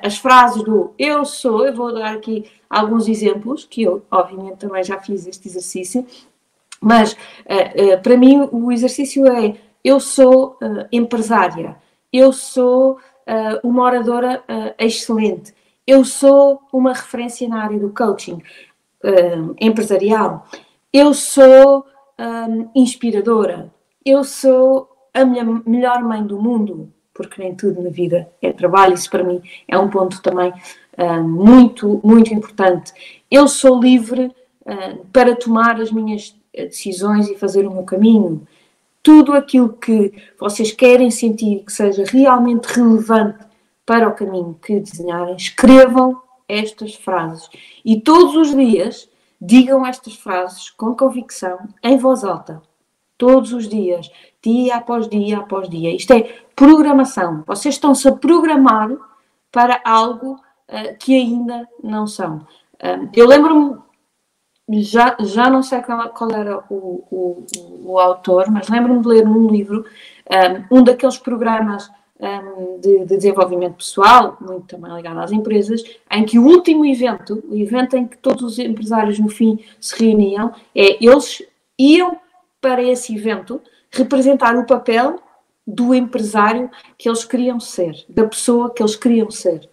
as 0.03 0.17
frases 0.17 0.63
do 0.63 0.93
eu 0.99 1.23
sou, 1.23 1.65
eu 1.65 1.73
vou 1.73 1.93
dar 1.93 2.13
aqui 2.15 2.45
alguns 2.69 3.07
exemplos, 3.07 3.63
que 3.63 3.83
eu, 3.83 4.03
obviamente, 4.11 4.57
também 4.57 4.83
já 4.83 4.99
fiz 4.99 5.25
este 5.25 5.47
exercício, 5.47 6.05
mas 6.81 7.15
para 8.03 8.17
mim 8.17 8.49
o 8.51 8.69
exercício 8.69 9.25
é 9.27 9.55
eu 9.81 9.99
sou 9.99 10.57
empresária, 10.91 11.77
eu 12.11 12.33
sou 12.33 12.97
uma 13.63 13.83
oradora 13.83 14.43
excelente, 14.77 15.53
eu 15.87 16.03
sou 16.03 16.61
uma 16.73 16.91
referência 16.91 17.47
na 17.47 17.63
área 17.63 17.79
do 17.79 17.91
coaching 17.91 18.41
empresarial, 19.57 20.45
eu 20.91 21.13
sou 21.13 21.85
inspiradora, 22.75 23.71
eu 24.05 24.25
sou 24.25 24.90
a 25.13 25.25
melhor 25.25 26.03
mãe 26.03 26.25
do 26.25 26.41
mundo, 26.41 26.91
porque 27.13 27.41
nem 27.41 27.55
tudo 27.55 27.81
na 27.81 27.89
vida 27.89 28.31
é 28.41 28.51
trabalho, 28.51 28.93
isso 28.93 29.09
para 29.09 29.23
mim 29.23 29.41
é 29.67 29.77
um 29.77 29.89
ponto 29.89 30.21
também 30.21 30.53
uh, 30.97 31.23
muito, 31.23 31.99
muito 32.03 32.33
importante. 32.33 32.93
Eu 33.29 33.47
sou 33.47 33.79
livre 33.79 34.31
uh, 34.61 35.05
para 35.11 35.35
tomar 35.35 35.79
as 35.79 35.91
minhas 35.91 36.35
decisões 36.53 37.29
e 37.29 37.37
fazer 37.37 37.65
o 37.65 37.71
meu 37.71 37.83
caminho. 37.83 38.47
Tudo 39.03 39.33
aquilo 39.33 39.73
que 39.73 40.13
vocês 40.39 40.71
querem 40.71 41.09
sentir 41.09 41.63
que 41.65 41.73
seja 41.73 42.03
realmente 42.05 42.65
relevante 42.65 43.39
para 43.85 44.07
o 44.07 44.13
caminho 44.13 44.57
que 44.61 44.79
desenharem, 44.79 45.35
escrevam 45.35 46.21
estas 46.47 46.95
frases. 46.95 47.49
E 47.83 47.99
todos 47.99 48.35
os 48.35 48.55
dias 48.55 49.09
digam 49.41 49.85
estas 49.85 50.15
frases 50.15 50.69
com 50.69 50.95
convicção, 50.95 51.57
em 51.83 51.97
voz 51.97 52.23
alta. 52.23 52.61
Todos 53.17 53.53
os 53.53 53.67
dias 53.67 54.09
dia 54.43 54.75
após 54.75 55.07
dia 55.07 55.39
após 55.39 55.69
dia. 55.69 55.95
Isto 55.95 56.13
é 56.13 56.35
programação. 56.55 57.43
Vocês 57.45 57.75
estão-se 57.75 58.07
a 58.07 58.11
programar 58.11 58.89
para 59.51 59.81
algo 59.85 60.33
uh, 60.33 60.97
que 60.99 61.15
ainda 61.15 61.67
não 61.83 62.07
são. 62.07 62.45
Eu 63.13 63.27
lembro-me, 63.27 63.77
já, 64.81 65.15
já 65.19 65.49
não 65.49 65.61
sei 65.61 65.81
qual, 65.81 66.09
qual 66.09 66.31
era 66.31 66.63
o, 66.67 67.05
o, 67.11 67.45
o, 67.85 67.99
autor, 67.99 68.49
mas 68.49 68.67
lembro-me 68.69 69.01
de 69.01 69.07
ler 69.07 69.25
num 69.25 69.47
livro 69.47 69.85
um, 70.71 70.79
um 70.79 70.83
daqueles 70.83 71.17
programas 71.19 71.91
um, 72.19 72.79
de, 72.79 72.99
de, 72.99 73.17
desenvolvimento 73.17 73.75
pessoal, 73.75 74.37
muito 74.39 74.67
também 74.67 74.95
ligado 74.95 75.19
às 75.19 75.31
empresas, 75.31 75.83
em 76.09 76.23
que 76.23 76.39
o 76.39 76.45
último 76.45 76.85
evento, 76.85 77.43
o 77.49 77.55
evento 77.55 77.97
em 77.97 78.07
que 78.07 78.17
todos 78.17 78.43
os 78.43 78.59
empresários 78.59 79.19
no 79.19 79.29
fim 79.29 79.59
se 79.79 80.03
reuniam, 80.03 80.53
é 80.75 81.03
eles 81.03 81.43
iam 81.77 82.17
para 82.59 82.83
esse 82.83 83.15
evento 83.15 83.61
representar 83.91 84.55
o 84.55 84.65
papel 84.65 85.21
do 85.65 85.93
empresário 85.93 86.69
que 86.97 87.07
eles 87.07 87.23
queriam 87.23 87.59
ser, 87.59 88.05
da 88.09 88.25
pessoa 88.25 88.73
que 88.73 88.81
eles 88.81 88.95
queriam 88.95 89.29
ser. 89.29 89.69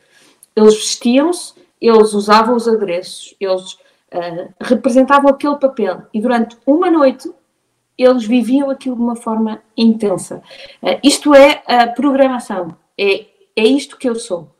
Eles 0.54 0.74
vestiam-se, 0.74 1.54
eles 1.80 2.12
usavam 2.12 2.56
os 2.56 2.68
adereços, 2.68 3.34
eles 3.40 3.72
uh, 3.72 4.52
representavam 4.60 5.30
aquele 5.30 5.56
papel 5.56 6.02
e 6.12 6.20
durante 6.20 6.56
uma 6.66 6.90
noite 6.90 7.30
eles 7.96 8.24
viviam 8.24 8.70
aquilo 8.70 8.96
de 8.96 9.02
uma 9.02 9.16
forma 9.16 9.62
intensa. 9.76 10.42
Uh, 10.82 10.98
isto 11.02 11.34
é 11.34 11.62
a 11.66 11.86
programação, 11.86 12.76
é, 12.98 13.26
é 13.56 13.64
isto 13.64 13.96
que 13.96 14.08
eu 14.08 14.14
sou. 14.14 14.54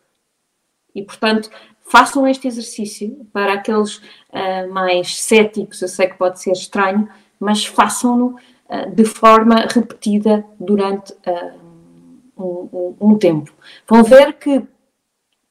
E 0.94 1.02
portanto, 1.02 1.50
façam 1.80 2.26
este 2.26 2.48
exercício 2.48 3.26
para 3.32 3.54
aqueles 3.54 3.96
uh, 3.96 4.72
mais 4.72 5.20
céticos, 5.20 5.82
eu 5.82 5.88
sei 5.88 6.08
que 6.08 6.18
pode 6.18 6.40
ser 6.40 6.52
estranho, 6.52 7.08
mas 7.38 7.64
façam-no 7.64 8.36
de 8.86 9.04
forma 9.04 9.66
repetida 9.68 10.44
durante 10.60 11.14
eh, 11.24 11.52
um, 12.36 12.94
um, 13.00 13.18
tempo. 13.18 13.50
Vão 13.86 14.04
ver 14.04 14.34
que, 14.34 14.62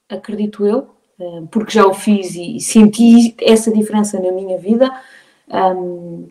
acredito 0.08 0.66
eu, 0.66 0.88
eh, 1.20 1.44
porque 1.50 1.74
já 1.74 1.86
o 1.86 1.94
fiz 1.94 2.36
e 2.36 2.60
senti 2.60 3.36
essa 3.42 3.72
diferença 3.72 4.20
na 4.20 4.32
minha 4.32 4.58
vida, 4.58 4.92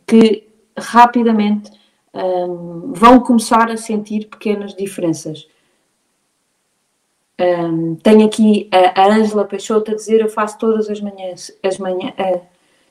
que 0.07 0.47
rapidamente 0.76 1.71
vão 2.93 3.19
começar 3.21 3.71
a 3.71 3.78
sentir 3.78 4.26
pequenas 4.26 4.75
diferenças. 4.75 5.49
tenho 8.02 8.26
aqui 8.26 8.69
a 8.95 9.07
Ângela 9.09 9.47
Peixoto 9.47 9.90
a 9.90 9.95
dizer: 9.95 10.21
Eu 10.21 10.28
faço 10.28 10.59
todas 10.59 10.90
as 10.90 11.00
manhãs, 11.00 11.50
as 11.62 11.78
manhã, 11.78 12.12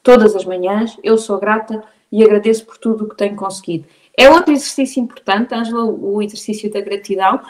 todas 0.01 0.35
as 0.35 0.45
manhãs, 0.45 0.97
eu 1.03 1.15
sou 1.15 1.39
grata 1.39 1.83
e 2.19 2.23
agradeço 2.23 2.65
por 2.65 2.77
tudo 2.77 3.05
o 3.05 3.09
que 3.09 3.17
tenho 3.17 3.35
conseguido. 3.35 3.85
É 4.17 4.29
outro 4.29 4.53
exercício 4.53 5.01
importante, 5.01 5.53
Ângela, 5.53 5.83
o 5.83 6.21
exercício 6.21 6.71
da 6.71 6.79
gratidão, 6.79 7.41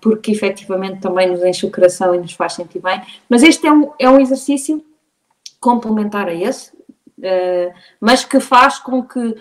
porque 0.00 0.32
efetivamente 0.32 1.00
também 1.00 1.30
nos 1.30 1.42
enche 1.44 1.66
o 1.66 1.70
coração 1.70 2.14
e 2.14 2.18
nos 2.18 2.32
faz 2.32 2.54
sentir 2.54 2.80
bem, 2.80 3.00
mas 3.28 3.42
este 3.42 3.66
é 3.66 3.72
um, 3.72 3.92
é 3.98 4.08
um 4.08 4.18
exercício 4.18 4.82
complementar 5.60 6.28
a 6.28 6.34
esse, 6.34 6.72
ah, 7.22 7.74
mas 8.00 8.24
que 8.24 8.40
faz 8.40 8.78
com 8.78 9.02
que 9.02 9.36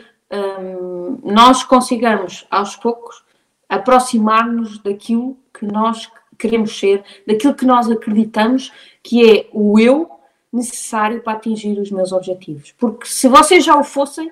nós 1.24 1.64
consigamos, 1.64 2.48
aos 2.50 2.78
poucos, 2.78 3.22
aproximar-nos 3.68 4.80
daquilo 4.80 5.38
que 5.54 5.66
nós 5.66 6.10
queremos 6.38 6.78
ser, 6.80 7.04
daquilo 7.28 7.54
que 7.54 7.66
nós 7.66 7.90
acreditamos 7.90 8.72
que 9.04 9.30
é 9.30 9.50
o 9.52 9.78
eu 9.80 10.10
necessário 10.52 11.22
para 11.22 11.34
atingir 11.34 11.80
os 11.80 11.92
meus 11.92 12.12
objetivos. 12.12 12.74
Porque 12.78 13.08
se 13.08 13.28
vocês 13.28 13.64
já 13.64 13.76
o 13.76 13.84
fossem, 13.84 14.32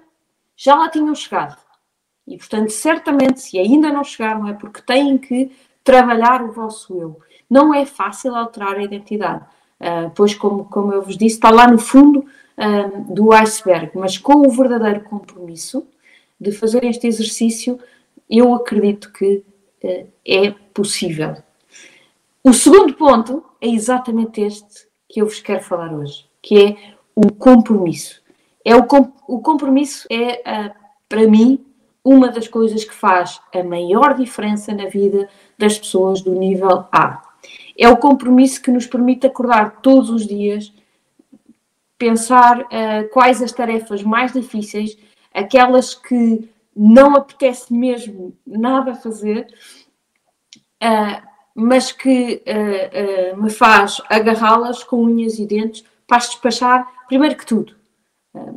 já 0.60 0.76
lá 0.76 0.90
tinham 0.90 1.16
chegado. 1.16 1.58
E, 2.28 2.38
portanto, 2.38 2.70
certamente, 2.70 3.40
se 3.40 3.58
ainda 3.58 3.94
não 3.94 4.04
chegaram, 4.04 4.46
é 4.46 4.54
porque 4.54 4.82
têm 4.82 5.18
que 5.18 5.52
trabalhar 5.86 6.44
o 6.44 6.52
vosso 6.52 6.94
eu. 7.00 7.20
Não 7.50 7.74
é 7.74 7.86
fácil 7.86 8.36
alterar 8.36 8.76
a 8.76 8.84
identidade, 8.84 9.46
uh, 9.80 10.12
pois, 10.14 10.36
como, 10.36 10.66
como 10.66 10.92
eu 10.92 11.02
vos 11.02 11.18
disse, 11.18 11.36
está 11.36 11.50
lá 11.50 11.66
no 11.66 11.80
fundo 11.80 12.20
uh, 12.20 13.14
do 13.14 13.32
iceberg, 13.32 13.92
mas 13.96 14.18
com 14.18 14.46
o 14.46 14.52
verdadeiro 14.52 15.02
compromisso 15.06 15.88
de 16.40 16.52
fazer 16.52 16.84
este 16.84 17.08
exercício, 17.08 17.80
eu 18.30 18.54
acredito 18.54 19.14
que 19.14 19.44
uh, 19.84 20.08
é 20.28 20.52
possível. 20.74 21.38
O 22.44 22.52
segundo 22.52 22.94
ponto 22.96 23.46
é 23.62 23.68
exatamente 23.70 24.42
este 24.42 24.88
que 25.08 25.22
eu 25.22 25.26
vos 25.26 25.40
quero 25.40 25.64
falar 25.64 25.94
hoje, 25.94 26.26
que 26.42 26.62
é 26.62 26.94
o 27.16 27.32
compromisso. 27.32 28.19
É 28.70 28.76
o, 28.76 28.86
o 29.28 29.42
compromisso 29.42 30.06
é, 30.12 30.44
uh, 30.46 30.72
para 31.10 31.28
mim, 31.28 31.66
uma 32.06 32.30
das 32.30 32.48
coisas 32.48 32.86
que 32.86 32.94
faz 32.94 33.42
a 33.52 33.64
maior 33.64 34.14
diferença 34.14 34.72
na 34.76 34.86
vida 34.86 35.28
das 35.58 35.80
pessoas 35.80 36.22
do 36.22 36.36
nível 36.36 36.86
A. 36.92 37.20
É 37.76 37.90
o 37.90 37.98
compromisso 37.98 38.62
que 38.62 38.70
nos 38.70 38.86
permite 38.86 39.26
acordar 39.26 39.82
todos 39.82 40.12
os 40.12 40.28
dias, 40.28 40.72
pensar 41.98 42.60
uh, 42.62 43.10
quais 43.12 43.42
as 43.42 43.52
tarefas 43.52 44.04
mais 44.04 44.34
difíceis, 44.34 44.96
aquelas 45.34 45.96
que 45.96 46.48
não 46.76 47.16
apetece 47.16 47.74
mesmo 47.74 48.38
nada 48.46 48.94
fazer, 48.94 49.48
uh, 50.84 51.28
mas 51.56 51.92
que 51.92 52.44
uh, 52.46 53.42
me 53.42 53.50
faz 53.50 54.00
agarrá-las 54.08 54.84
com 54.84 55.02
unhas 55.06 55.40
e 55.40 55.48
dentes 55.48 55.84
para 56.06 56.18
as 56.18 56.30
despachar, 56.30 56.88
primeiro 57.08 57.36
que 57.36 57.48
tudo. 57.48 57.79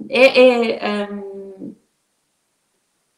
É, 0.08 0.40
é, 0.40 1.12
um, 1.12 1.74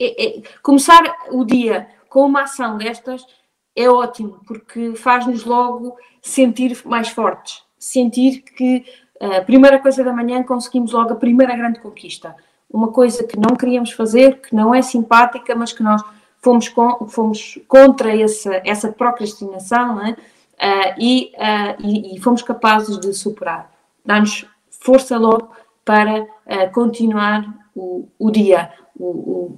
é, 0.00 0.38
é, 0.38 0.42
começar 0.62 1.02
o 1.30 1.44
dia 1.44 1.88
com 2.08 2.26
uma 2.26 2.42
ação 2.42 2.78
destas 2.78 3.26
é 3.74 3.88
ótimo, 3.90 4.40
porque 4.46 4.94
faz-nos 4.94 5.44
logo 5.44 5.96
sentir 6.22 6.80
mais 6.84 7.08
fortes, 7.08 7.62
sentir 7.78 8.42
que 8.42 8.84
a 9.20 9.40
primeira 9.40 9.78
coisa 9.78 10.04
da 10.04 10.12
manhã 10.12 10.42
conseguimos 10.42 10.92
logo 10.92 11.12
a 11.12 11.16
primeira 11.16 11.56
grande 11.56 11.80
conquista. 11.80 12.36
Uma 12.70 12.92
coisa 12.92 13.24
que 13.24 13.38
não 13.38 13.56
queríamos 13.56 13.92
fazer, 13.92 14.40
que 14.40 14.54
não 14.54 14.74
é 14.74 14.82
simpática, 14.82 15.54
mas 15.54 15.72
que 15.72 15.82
nós 15.82 16.02
fomos, 16.44 16.68
com, 16.68 17.08
fomos 17.08 17.58
contra 17.66 18.14
essa, 18.16 18.60
essa 18.64 18.92
procrastinação 18.92 20.00
é? 20.04 20.10
uh, 20.10 20.94
e, 20.98 21.32
uh, 21.36 21.82
e, 21.82 22.16
e, 22.16 22.20
fomos 22.20 22.42
capazes 22.42 22.98
de 23.00 23.14
superar. 23.14 23.72
Dá-nos 24.04 24.46
força 24.70 25.16
logo 25.16 25.50
para 25.84 26.22
uh, 26.22 26.72
continuar 26.72 27.44
o, 27.74 28.08
o 28.18 28.30
dia. 28.30 28.70
O, 28.98 29.06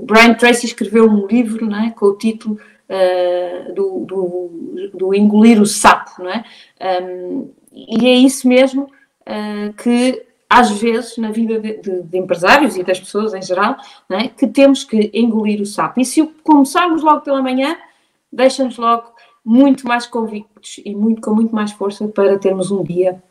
o, 0.00 0.04
Brian 0.04 0.34
Tracy 0.34 0.66
escreveu 0.66 1.08
um 1.08 1.26
livro 1.26 1.72
é? 1.74 1.90
com 1.90 2.06
o 2.06 2.16
título 2.16 2.58
do, 3.74 4.04
do, 4.04 4.90
do, 4.94 5.14
Engolir 5.14 5.60
o 5.60 5.66
Sapo, 5.66 6.22
não 6.22 6.30
é? 6.30 6.44
Um, 7.02 7.50
e 7.72 8.06
é 8.06 8.14
isso 8.14 8.46
mesmo 8.46 8.88
que 9.76 10.24
às 10.48 10.70
vezes, 10.70 11.18
na 11.18 11.30
vida 11.30 11.58
de, 11.58 11.78
de, 11.78 12.02
de, 12.02 12.18
empresários 12.18 12.76
e 12.76 12.84
das 12.84 13.00
pessoas 13.00 13.34
em 13.34 13.42
geral, 13.42 13.76
é? 14.08 14.28
que 14.28 14.46
temos 14.46 14.84
que 14.84 15.10
engolir 15.12 15.60
o 15.60 15.66
sapo. 15.66 16.00
E 16.00 16.04
se 16.04 16.24
começarmos 16.42 17.02
logo 17.02 17.22
pela 17.22 17.42
manhã, 17.42 17.76
deixa-nos 18.32 18.76
logo 18.78 19.12
muito 19.44 19.86
mais 19.86 20.06
convictos 20.06 20.80
e 20.84 20.94
muito, 20.94 21.20
com 21.20 21.34
muito 21.34 21.54
mais 21.54 21.72
força 21.72 22.06
para 22.08 22.38
termos 22.38 22.70
um 22.70 22.82
dia 22.82 23.22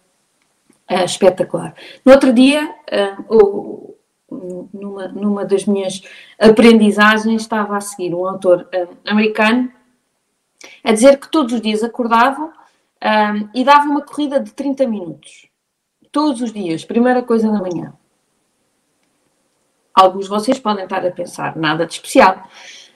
uh, 0.90 1.06
espetacular. 1.06 1.74
No 2.04 2.12
outro 2.12 2.34
dia, 2.34 2.74
uh, 2.92 3.26
ou, 3.28 4.00
numa, 4.74 5.08
numa 5.10 5.46
das 5.46 5.66
minhas 5.66 6.02
aprendizagens, 6.40 7.42
estava 7.42 7.78
a 7.78 7.82
seguir 7.82 8.14
um 8.14 8.28
autor 8.28 8.68
uh, 8.74 8.98
americano 9.06 9.72
a 10.84 10.92
dizer 10.92 11.20
que 11.20 11.30
todos 11.30 11.54
os 11.54 11.62
dias 11.62 11.84
acordavam 11.84 12.52
um, 13.06 13.50
e 13.54 13.64
dava 13.64 13.86
uma 13.86 14.02
corrida 14.02 14.40
de 14.40 14.52
30 14.52 14.88
minutos. 14.88 15.48
Todos 16.12 16.42
os 16.42 16.52
dias, 16.52 16.86
primeira 16.86 17.22
coisa 17.22 17.52
da 17.52 17.60
manhã. 17.60 17.94
Alguns 19.94 20.26
de 20.26 20.30
vocês 20.30 20.60
podem 20.60 20.84
estar 20.84 21.06
a 21.06 21.12
pensar, 21.12 21.56
nada 21.56 21.86
de 21.86 21.94
especial. 21.94 22.48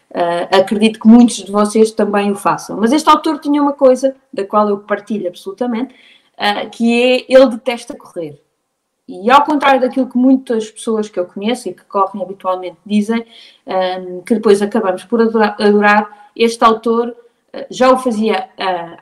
Uh, 0.09 0.57
acredito 0.59 0.99
que 0.99 1.07
muitos 1.07 1.37
de 1.37 1.51
vocês 1.51 1.91
também 1.91 2.31
o 2.31 2.35
façam. 2.35 2.77
Mas 2.77 2.91
este 2.91 3.09
autor 3.09 3.39
tinha 3.39 3.61
uma 3.61 3.73
coisa, 3.73 4.15
da 4.33 4.43
qual 4.45 4.67
eu 4.67 4.79
partilho 4.79 5.27
absolutamente, 5.27 5.93
uh, 6.39 6.69
que 6.69 7.01
é 7.01 7.25
ele 7.27 7.49
detesta 7.49 7.95
correr. 7.95 8.41
E 9.07 9.29
ao 9.29 9.43
contrário 9.43 9.81
daquilo 9.81 10.07
que 10.07 10.17
muitas 10.17 10.69
pessoas 10.69 11.09
que 11.09 11.19
eu 11.19 11.25
conheço 11.25 11.67
e 11.67 11.73
que 11.73 11.83
correm 11.85 12.21
habitualmente 12.21 12.77
dizem, 12.85 13.25
um, 13.65 14.21
que 14.21 14.35
depois 14.35 14.61
acabamos 14.61 15.03
por 15.03 15.19
adorar, 15.21 15.55
adorar 15.59 16.29
este 16.35 16.63
autor 16.63 17.09
uh, 17.09 17.65
já 17.71 17.91
o 17.91 17.97
fazia 17.97 18.49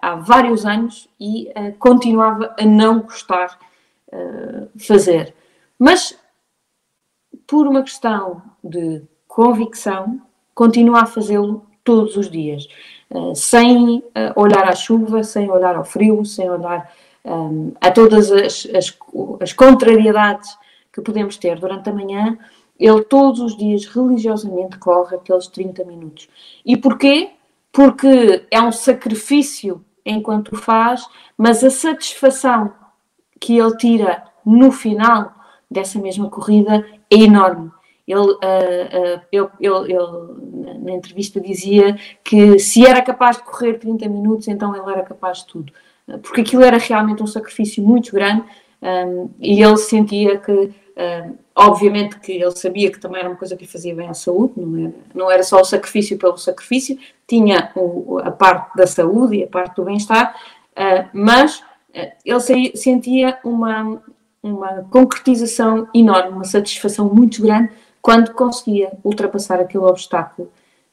há 0.01 0.15
vários 0.15 0.65
anos 0.65 1.09
e 1.19 1.51
continuava 1.77 2.55
a 2.57 2.65
não 2.65 3.01
gostar 3.01 3.59
de 4.73 4.85
fazer. 4.85 5.35
Mas 5.77 6.17
por 7.47 7.65
uma 7.65 7.81
questão 7.81 8.41
de 8.63 9.01
convicção, 9.27 10.21
continua 10.53 11.01
a 11.03 11.05
fazê-lo 11.05 11.65
todos 11.83 12.17
os 12.17 12.29
dias, 12.29 12.67
uh, 13.09 13.33
sem 13.33 13.99
uh, 13.99 14.03
olhar 14.35 14.67
à 14.67 14.75
chuva, 14.75 15.23
sem 15.23 15.49
olhar 15.49 15.75
ao 15.75 15.85
frio, 15.85 16.25
sem 16.25 16.49
olhar 16.49 16.91
um, 17.27 17.73
a 17.81 17.91
todas 17.91 18.31
as, 18.31 18.67
as, 18.73 18.97
as, 19.41 19.53
contrariedades 19.53 20.57
que 20.91 21.01
podemos 21.01 21.37
ter 21.37 21.59
durante 21.59 21.89
a 21.89 21.93
manhã. 21.93 22.37
Ele 22.79 23.03
todos 23.03 23.39
os 23.39 23.57
dias 23.57 23.85
religiosamente 23.85 24.77
corre 24.77 25.15
aqueles 25.15 25.47
30 25.47 25.83
minutos. 25.83 26.29
E 26.65 26.77
porquê? 26.77 27.31
Porque 27.71 28.45
é 28.49 28.61
um 28.61 28.71
sacrifício 28.71 29.83
enquanto 30.05 30.55
faz, 30.55 31.05
mas 31.37 31.63
a 31.63 31.69
satisfação 31.69 32.71
que 33.39 33.57
ele 33.57 33.75
tira 33.77 34.23
no 34.45 34.71
final 34.71 35.35
dessa 35.69 35.99
mesma 35.99 36.29
corrida 36.29 36.85
é 37.11 37.15
enorme. 37.15 37.71
Ele, 38.07 38.21
uh, 38.21 38.37
uh, 38.37 39.51
ele, 39.59 40.79
na 40.79 40.93
entrevista 40.93 41.41
dizia 41.41 41.97
que 42.23 42.57
se 42.57 42.85
era 42.85 43.01
capaz 43.01 43.35
de 43.35 43.43
correr 43.43 43.73
30 43.73 44.07
minutos, 44.07 44.47
então 44.47 44.73
ele 44.73 44.89
era 44.89 45.03
capaz 45.03 45.39
de 45.39 45.47
tudo. 45.47 45.73
Porque 46.21 46.41
aquilo 46.41 46.63
era 46.63 46.77
realmente 46.77 47.21
um 47.21 47.27
sacrifício 47.27 47.83
muito 47.83 48.13
grande 48.13 48.43
um, 48.81 49.29
e 49.39 49.61
ele 49.61 49.77
sentia 49.77 50.37
que, 50.37 50.51
um, 50.51 51.35
obviamente, 51.55 52.19
que 52.19 52.33
ele 52.33 52.51
sabia 52.51 52.91
que 52.91 52.99
também 52.99 53.19
era 53.19 53.29
uma 53.29 53.35
coisa 53.35 53.55
que 53.55 53.65
lhe 53.65 53.71
fazia 53.71 53.93
bem 53.93 54.07
à 54.07 54.13
saúde, 54.13 54.53
não 54.57 54.79
era, 54.79 54.93
não 55.13 55.31
era 55.31 55.43
só 55.43 55.59
o 55.59 55.65
sacrifício 55.65 56.17
pelo 56.17 56.37
sacrifício, 56.37 56.97
tinha 57.27 57.71
o, 57.75 58.19
a 58.19 58.31
parte 58.31 58.75
da 58.75 58.87
saúde 58.87 59.37
e 59.37 59.43
a 59.43 59.47
parte 59.47 59.75
do 59.75 59.83
bem-estar, 59.83 60.35
uh, 60.71 61.09
mas 61.11 61.61
ele 62.47 62.75
sentia 62.75 63.39
uma, 63.43 64.01
uma 64.41 64.87
concretização 64.91 65.87
enorme, 65.93 66.29
uma 66.29 66.43
satisfação 66.43 67.11
muito 67.11 67.41
grande 67.41 67.71
quando 68.01 68.33
conseguia 68.33 68.91
ultrapassar 69.03 69.59
aquele 69.59 69.83
obstáculo 69.83 70.51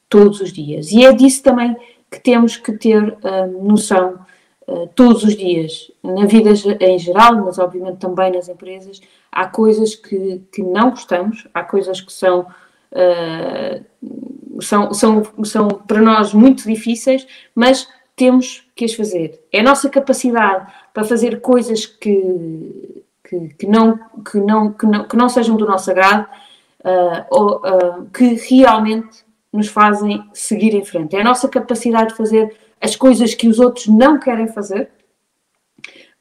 todos 0.09 0.41
os 0.41 0.51
dias. 0.51 0.91
E 0.91 1.05
é 1.05 1.13
disso 1.13 1.43
também 1.43 1.75
que 2.11 2.19
temos 2.19 2.57
que 2.57 2.73
ter 2.73 3.01
uh, 3.03 3.63
noção 3.63 4.13
uh, 4.13 4.19
todos 4.95 5.23
os 5.23 5.35
dias, 5.35 5.91
na 6.03 6.25
vida 6.25 6.51
em 6.79 6.97
geral, 6.97 7.35
mas 7.45 7.59
obviamente 7.59 7.97
também 7.97 8.31
nas 8.31 8.49
empresas. 8.49 8.99
Há 9.31 9.47
coisas 9.47 9.95
que, 9.95 10.41
que 10.51 10.63
não 10.63 10.89
gostamos, 10.89 11.47
há 11.53 11.63
coisas 11.63 12.01
que 12.01 12.11
são, 12.11 12.47
uh, 12.91 14.61
são, 14.61 14.93
são, 14.93 15.23
são 15.43 15.67
para 15.67 16.01
nós 16.01 16.33
muito 16.33 16.67
difíceis, 16.67 17.27
mas 17.53 17.87
temos 18.15 18.63
que 18.75 18.85
as 18.85 18.93
fazer. 18.93 19.39
É 19.51 19.59
a 19.59 19.63
nossa 19.63 19.89
capacidade 19.89 20.71
para 20.93 21.03
fazer 21.03 21.41
coisas 21.41 21.85
que, 21.85 23.03
que, 23.23 23.49
que, 23.49 23.67
não, 23.67 23.99
que, 24.23 24.39
não, 24.39 24.71
que, 24.71 24.85
não, 24.85 25.03
que 25.03 25.17
não 25.17 25.29
sejam 25.29 25.57
do 25.57 25.65
nosso 25.67 25.91
agrado, 25.91 26.27
uh, 26.79 27.25
ou, 27.29 27.57
uh, 27.57 28.05
que 28.11 28.33
realmente 28.49 29.23
nos 29.53 29.67
fazem 29.67 30.27
seguir 30.33 30.73
em 30.73 30.83
frente. 30.83 31.15
É 31.15 31.21
a 31.21 31.23
nossa 31.23 31.47
capacidade 31.47 32.09
de 32.09 32.15
fazer 32.15 32.55
as 32.81 32.95
coisas 32.95 33.33
que 33.33 33.47
os 33.47 33.59
outros 33.59 33.87
não 33.87 34.19
querem 34.19 34.47
fazer, 34.47 34.89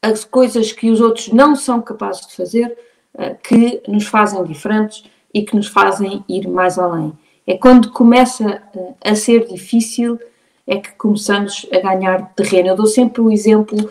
as 0.00 0.24
coisas 0.24 0.72
que 0.72 0.90
os 0.90 1.00
outros 1.00 1.28
não 1.28 1.56
são 1.56 1.80
capazes 1.80 2.26
de 2.26 2.36
fazer, 2.36 2.76
uh, 3.14 3.36
que 3.42 3.82
nos 3.88 4.06
fazem 4.06 4.42
diferentes 4.44 5.04
e 5.32 5.42
que 5.42 5.56
nos 5.56 5.68
fazem 5.68 6.24
ir 6.28 6.46
mais 6.48 6.78
além. 6.78 7.12
É 7.46 7.56
quando 7.56 7.90
começa 7.90 8.62
a 9.04 9.14
ser 9.14 9.46
difícil 9.46 10.18
é 10.66 10.78
que 10.78 10.92
começamos 10.92 11.66
a 11.72 11.78
ganhar 11.78 12.32
terreno. 12.34 12.68
Eu 12.68 12.76
dou 12.76 12.86
sempre 12.86 13.20
o 13.20 13.30
exemplo 13.30 13.90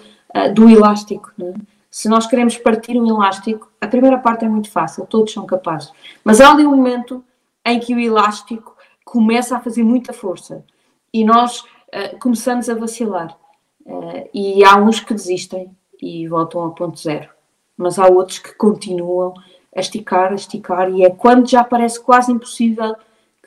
do 0.54 0.70
elástico. 0.70 1.32
Né? 1.38 1.54
Se 1.90 2.10
nós 2.10 2.26
queremos 2.26 2.58
partir 2.58 3.00
um 3.00 3.08
elástico, 3.08 3.72
a 3.80 3.88
primeira 3.88 4.18
parte 4.18 4.46
é 4.46 4.50
muito 4.50 4.72
fácil, 4.72 5.06
todos 5.06 5.32
são 5.32 5.46
capazes. 5.46 5.92
Mas 6.24 6.42
há 6.42 6.52
ali 6.52 6.66
um 6.66 6.76
momento 6.76 7.24
em 7.66 7.80
que 7.80 7.94
o 7.94 8.00
elástico 8.00 8.76
começa 9.06 9.56
a 9.56 9.60
fazer 9.60 9.84
muita 9.84 10.12
força 10.12 10.66
e 11.14 11.24
nós 11.24 11.64
uh, 11.94 12.20
começamos 12.20 12.70
a 12.70 12.76
vacilar. 12.76 13.38
Uh, 13.86 14.30
e 14.34 14.64
há 14.64 14.78
uns 14.78 15.00
que 15.00 15.14
desistem 15.14 15.72
e 16.02 16.28
voltam 16.28 16.62
ao 16.62 16.72
ponto 16.72 17.00
zero. 17.00 17.30
Mas 17.78 18.00
há 18.00 18.08
outros 18.08 18.40
que 18.40 18.54
continuam 18.56 19.34
a 19.76 19.80
esticar, 19.80 20.32
a 20.32 20.36
esticar, 20.36 20.92
e 20.92 21.04
é 21.04 21.10
quando 21.10 21.50
já 21.50 21.64
parece 21.64 22.00
quase 22.00 22.32
impossível 22.32 22.96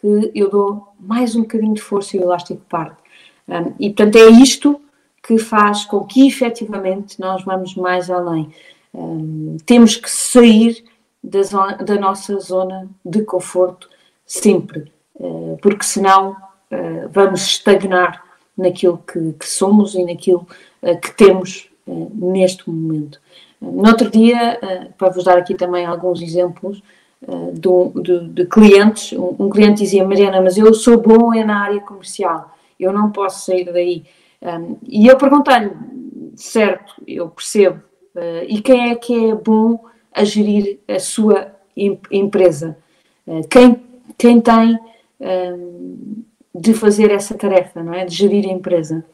que 0.00 0.32
eu 0.34 0.50
dou 0.50 0.88
mais 0.98 1.34
um 1.34 1.42
bocadinho 1.42 1.74
de 1.74 1.80
força 1.80 2.16
e 2.16 2.20
o 2.20 2.24
elástico 2.24 2.62
parte. 2.68 2.96
Um, 3.48 3.74
e 3.78 3.90
portanto 3.90 4.16
é 4.16 4.28
isto 4.28 4.80
que 5.22 5.38
faz 5.38 5.84
com 5.84 6.04
que 6.04 6.26
efetivamente 6.26 7.18
nós 7.20 7.44
vamos 7.44 7.74
mais 7.74 8.10
além. 8.10 8.52
Um, 8.92 9.56
temos 9.64 9.96
que 9.96 10.10
sair 10.10 10.84
da, 11.22 11.42
zona, 11.42 11.76
da, 11.76 11.96
nossa 11.96 12.38
zona 12.38 12.88
de 13.04 13.22
conforto 13.22 13.88
sempre, 14.24 14.92
uh, 15.14 15.58
porque 15.60 15.84
senão 15.84 16.32
uh, 16.32 17.08
vamos 17.10 17.42
estagnar 17.42 18.25
naquilo 18.56 18.98
que, 18.98 19.32
que 19.32 19.48
somos 19.48 19.94
e 19.94 20.04
naquilo 20.04 20.46
uh, 20.82 21.00
que 21.00 21.16
temos 21.16 21.68
neste 21.86 22.68
momento. 22.68 23.20
No 23.60 23.88
outro 23.88 24.10
dia, 24.10 24.58
para 24.98 25.08
vos 25.08 25.22
dar 25.22 25.38
aqui 25.38 25.54
também 25.54 25.86
alguns 25.86 26.20
exemplos 26.20 26.82
de, 27.52 28.28
de, 28.28 28.44
clientes, 28.46 29.12
um, 29.12 29.36
um 29.38 29.48
cliente 29.48 29.82
dizia, 29.82 30.04
Mariana, 30.04 30.42
mas 30.42 30.58
eu 30.58 30.74
sou 30.74 31.00
bom 31.00 31.32
é 31.32 31.44
na 31.44 31.62
área 31.62 31.80
comercial, 31.80 32.52
eu 32.78 32.92
não 32.92 33.12
posso 33.12 33.46
sair 33.46 33.72
daí. 33.72 34.04
Um, 34.42 34.76
e 34.82 35.06
eu 35.06 35.16
perguntei-lhe, 35.16 35.70
certo, 36.34 36.94
eu 37.06 37.28
percebo, 37.28 37.80
e 38.48 38.60
quem 38.60 38.90
é 38.90 38.96
que 38.96 39.30
é 39.30 39.34
bom 39.36 39.78
a 40.12 40.24
gerir 40.24 40.80
a 40.88 40.98
sua 40.98 41.52
empresa? 42.10 42.76
Quem, 43.48 43.80
quem 44.18 44.40
tem 44.40 44.78
um, 45.20 46.24
de 46.60 46.74
fazer 46.74 47.10
essa 47.10 47.34
tarefa, 47.34 47.82
não 47.82 47.94
é? 47.94 48.04
De 48.04 48.14
gerir 48.14 48.48
a 48.48 48.52
empresa. 48.52 49.04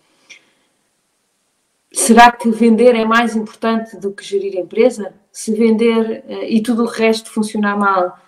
Será 1.93 2.33
que 2.33 2.51
vender 2.51 2.95
é 2.95 3.05
mais 3.05 3.37
importante 3.37 3.97
do 3.99 4.13
que 4.13 4.25
gerir 4.25 4.57
a 4.57 4.61
empresa? 4.61 5.15
Se 5.31 5.55
vender 5.55 6.25
uh, 6.27 6.45
e 6.45 6.63
tudo 6.63 6.85
o 6.85 6.89
resto 6.89 7.31
funcionar 7.31 7.77
mal, 7.77 8.19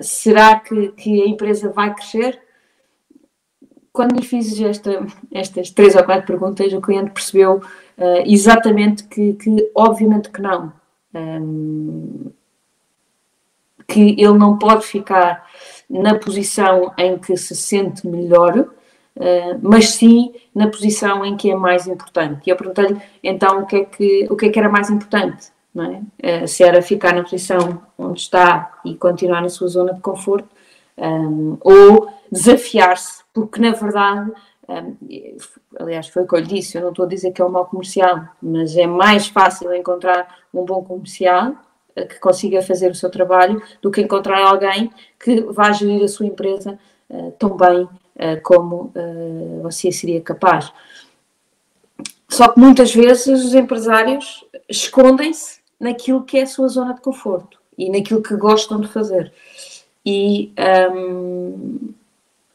será 0.00 0.60
que, 0.60 0.88
que 0.92 1.22
a 1.22 1.26
empresa 1.26 1.70
vai 1.70 1.94
crescer? 1.94 2.40
quando 3.92 4.16
lhe 4.16 4.24
fiz 4.24 4.58
esta, 4.60 5.06
estas 5.30 5.70
três 5.70 5.94
ou 5.94 6.02
quatro 6.02 6.26
perguntas, 6.26 6.72
o 6.72 6.80
cliente 6.80 7.10
percebeu 7.10 7.58
uh, 7.58 8.22
exatamente 8.24 9.04
que, 9.04 9.34
que, 9.34 9.70
obviamente 9.74 10.30
que 10.30 10.40
não. 10.40 10.72
Um, 11.14 12.32
que 13.86 14.12
ele 14.18 14.38
não 14.38 14.58
pode 14.58 14.86
ficar 14.86 15.46
na 15.92 16.14
posição 16.14 16.90
em 16.96 17.18
que 17.18 17.36
se 17.36 17.54
sente 17.54 18.06
melhor, 18.06 18.58
uh, 18.60 19.58
mas 19.60 19.90
sim 19.90 20.34
na 20.54 20.68
posição 20.68 21.22
em 21.22 21.36
que 21.36 21.50
é 21.50 21.54
mais 21.54 21.86
importante. 21.86 22.40
E 22.46 22.50
eu 22.50 22.56
perguntei-lhe 22.56 22.98
então 23.22 23.60
o 23.60 23.66
que, 23.66 23.76
é 23.76 23.84
que, 23.84 24.26
o 24.30 24.34
que 24.34 24.46
é 24.46 24.48
que 24.48 24.58
era 24.58 24.70
mais 24.70 24.88
importante, 24.88 25.52
é? 25.76 26.44
Uh, 26.44 26.48
se 26.48 26.64
era 26.64 26.80
ficar 26.80 27.14
na 27.14 27.22
posição 27.22 27.82
onde 27.98 28.20
está 28.20 28.80
e 28.86 28.94
continuar 28.94 29.42
na 29.42 29.50
sua 29.50 29.68
zona 29.68 29.92
de 29.92 30.00
conforto, 30.00 30.48
um, 30.96 31.58
ou 31.60 32.08
desafiar-se, 32.30 33.22
porque 33.34 33.60
na 33.60 33.72
verdade, 33.72 34.30
aliás, 35.78 36.08
foi 36.08 36.22
o 36.22 36.26
que 36.26 36.34
eu 36.34 36.40
lhe 36.40 36.46
disse, 36.46 36.76
eu 36.76 36.82
não 36.82 36.90
estou 36.90 37.04
a 37.04 37.08
dizer 37.08 37.32
que 37.32 37.42
é 37.42 37.44
um 37.44 37.50
mau 37.50 37.66
comercial, 37.66 38.24
mas 38.42 38.76
é 38.76 38.86
mais 38.86 39.26
fácil 39.26 39.74
encontrar 39.74 40.26
um 40.52 40.64
bom 40.64 40.82
comercial 40.82 41.52
eh, 41.52 41.56
que 41.94 42.18
consiga 42.18 42.62
fazer 42.62 42.90
o 42.90 42.94
seu 42.94 43.10
trabalho 43.10 43.62
do 43.80 43.90
que 43.90 44.00
encontrar 44.00 44.46
alguém 44.46 44.90
que 45.18 45.40
vá 45.42 45.72
gerir 45.72 46.02
a 46.02 46.08
sua 46.08 46.26
empresa 46.26 46.78
uh, 47.10 47.32
tão 47.38 47.56
bem 47.56 47.82
uh, 47.82 48.42
como 48.42 48.92
uh, 48.94 49.62
você 49.62 49.92
seria 49.92 50.20
capaz. 50.20 50.72
Só 52.28 52.48
que 52.48 52.58
muitas 52.58 52.94
vezes 52.94 53.44
os 53.44 53.54
empresários 53.54 54.44
escondem-se 54.68 55.60
naquilo 55.78 56.24
que 56.24 56.38
é 56.38 56.42
a 56.42 56.46
sua 56.46 56.68
zona 56.68 56.94
de 56.94 57.00
conforto 57.00 57.58
e 57.76 57.90
naquilo 57.90 58.22
que 58.22 58.34
gostam 58.36 58.80
de 58.80 58.88
fazer. 58.88 59.32
E 60.04 60.52
um, 60.94 61.90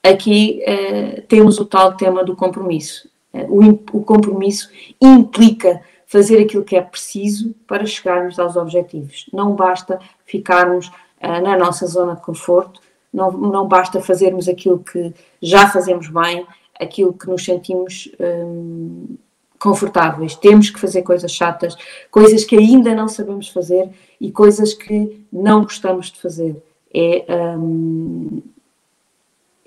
aqui 0.02 0.64
uh, 0.64 1.22
temos 1.24 1.60
o 1.60 1.66
tal 1.66 1.96
tema 1.96 2.24
do 2.24 2.36
compromisso. 2.36 3.08
O, 3.50 4.00
o 4.00 4.04
compromisso 4.04 4.72
implica 5.00 5.82
fazer 6.08 6.42
aquilo 6.42 6.64
que 6.64 6.76
é 6.76 6.82
preciso 6.82 7.54
para 7.68 7.86
chegarmos 7.86 8.40
aos 8.40 8.56
objetivos. 8.56 9.30
Não 9.32 9.54
basta 9.54 10.00
ficarmos 10.26 10.88
uh, 10.88 11.42
na 11.44 11.58
nossa 11.58 11.86
zona 11.86 12.16
de 12.16 12.22
conforto, 12.22 12.82
não, 13.14 13.32
não 13.32 13.68
basta 13.68 14.02
fazermos 14.02 14.48
aquilo 14.48 14.80
que 14.80 15.14
já 15.42 15.70
fazemos 15.70 16.08
bem, 16.08 16.48
aquilo 16.80 17.14
que 17.14 17.28
nos 17.28 17.44
sentimos 17.44 18.10
um, 18.20 19.18
confortáveis. 19.60 20.36
Temos 20.36 20.70
que 20.70 20.80
fazer 20.80 21.02
coisas 21.02 21.32
chatas, 21.32 21.76
coisas 22.10 22.44
que 22.44 22.56
ainda 22.56 22.96
não 22.96 23.08
sabemos 23.08 23.50
fazer 23.50 23.90
e 24.20 24.32
coisas 24.32 24.74
que 24.74 25.26
não 25.32 25.64
gostamos 25.64 26.12
de 26.12 26.22
fazer. 26.22 26.56
É, 26.94 27.26
um, 27.58 28.42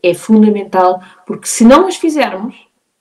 é 0.03 0.15
fundamental, 0.15 1.03
porque 1.27 1.47
se 1.47 1.65
não 1.65 1.87
as 1.87 1.97
fizermos, 1.97 2.57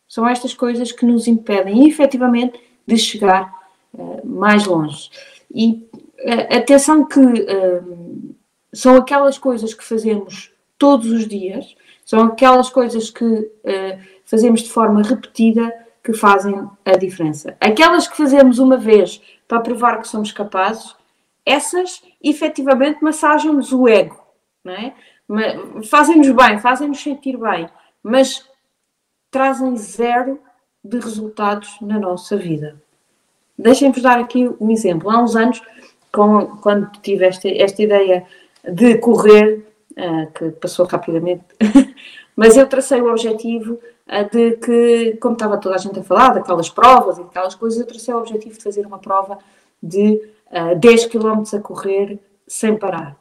são 0.08 0.28
estas 0.28 0.54
coisas 0.54 0.92
que 0.92 1.06
nos 1.06 1.28
impedem 1.28 1.88
efetivamente 1.88 2.60
de 2.90 2.98
chegar 2.98 3.54
uh, 3.94 4.22
mais 4.26 4.66
longe. 4.66 5.10
E 5.54 5.88
uh, 6.20 6.58
atenção 6.58 7.06
que 7.06 7.20
uh, 7.20 8.36
são 8.74 8.96
aquelas 8.98 9.38
coisas 9.38 9.74
que 9.74 9.84
fazemos 9.84 10.52
todos 10.78 11.12
os 11.12 11.28
dias, 11.28 11.76
são 12.06 12.22
aquelas 12.22 12.70
coisas 12.70 13.12
que 13.12 13.52
fazemos 14.26 14.62
de 14.62 14.70
forma 14.70 15.04
repetida 15.04 15.72
que 16.04 16.14
fazem 16.14 16.68
a 16.84 16.92
diferença. 16.98 17.56
Aquelas 17.60 18.08
que 18.08 18.18
fazemos 18.18 18.58
uma 18.58 18.78
vez 18.78 19.22
para 19.48 19.60
provar 19.60 20.00
que 20.00 20.08
somos 20.08 20.32
capazes, 20.32 20.96
essas 21.46 22.02
efetivamente 22.24 23.04
massagem-nos 23.04 23.72
o 23.72 23.88
ego, 23.88 24.18
não 24.64 24.74
é? 24.74 24.94
Fazem-nos 25.88 26.32
bem, 26.32 26.58
fazem-nos 26.58 27.04
sentir 27.04 27.38
bem, 27.38 27.70
mas 28.02 28.48
trazem 29.30 29.76
zero 29.78 30.40
de 30.84 31.00
resultados 31.00 31.78
na 31.82 32.00
nossa 32.00 32.38
vida. 32.38 32.82
Deixem-vos 33.58 34.02
dar 34.02 34.20
aqui 34.20 34.50
um 34.60 34.72
exemplo. 34.72 35.10
Há 35.10 35.22
uns 35.22 35.36
anos, 35.36 35.62
com, 36.12 36.58
quando 36.58 36.90
tive 37.02 37.26
esta, 37.26 37.50
esta 37.50 37.82
ideia 37.82 38.26
de 38.64 38.98
correr, 38.98 39.66
uh, 39.92 40.32
que 40.32 40.52
passou 40.52 40.86
rapidamente, 40.86 41.44
mas 42.36 42.56
eu 42.56 42.68
tracei 42.68 43.02
o 43.02 43.10
objetivo 43.10 43.74
uh, 43.74 44.30
de 44.32 44.58
que, 44.58 45.18
como 45.20 45.34
estava 45.34 45.58
toda 45.58 45.76
a 45.76 45.78
gente 45.78 46.00
a 46.00 46.04
falar, 46.04 46.34
daquelas 46.34 46.70
provas 46.70 47.18
e 47.18 47.24
daquelas 47.24 47.56
coisas, 47.56 47.80
eu 47.80 47.86
tracei 47.86 48.14
o 48.14 48.18
objetivo 48.18 48.58
de 48.58 48.64
fazer 48.64 48.86
uma 48.86 49.00
prova 49.00 49.38
de 49.84 50.22
uh, 50.52 50.76
10 50.80 51.08
km 51.08 51.44
a 51.54 51.60
correr 51.60 52.20
sem 52.48 52.78
parar. 52.78 53.18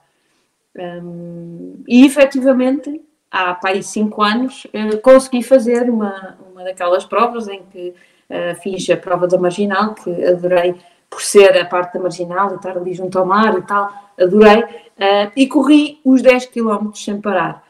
Um, 0.77 1.83
e 1.89 2.07
efetivamente 2.07 3.03
há 3.31 3.55
para 3.55 3.81
cinco 3.83 4.23
anos, 4.23 4.65
uh, 4.67 4.99
consegui 5.01 5.43
fazer 5.43 5.89
uma, 5.91 6.39
uma 6.51 6.65
daquelas 6.65 7.05
provas 7.05 7.49
em 7.49 7.63
que 7.65 7.95
uh, 8.31 8.61
fiz 8.63 8.89
a 8.91 8.97
prova 8.97 9.27
da 9.27 9.39
marginal, 9.39 9.95
que 9.95 10.11
adorei 10.25 10.75
por 11.11 11.23
ser 11.23 11.57
a 11.57 11.65
parte 11.65 11.95
da 11.95 12.01
marginal 12.01 12.53
e 12.53 12.57
estar 12.57 12.77
ali 12.77 12.93
junto 12.93 13.19
ao 13.19 13.27
mar 13.27 13.57
e 13.59 13.63
tal, 13.63 13.93
adorei, 14.21 14.63
uh, 14.63 15.33
e 15.37 15.47
corri 15.47 16.01
os 16.05 16.23
10 16.23 16.47
km 16.47 16.91
sem 16.95 17.21
parar. 17.21 17.65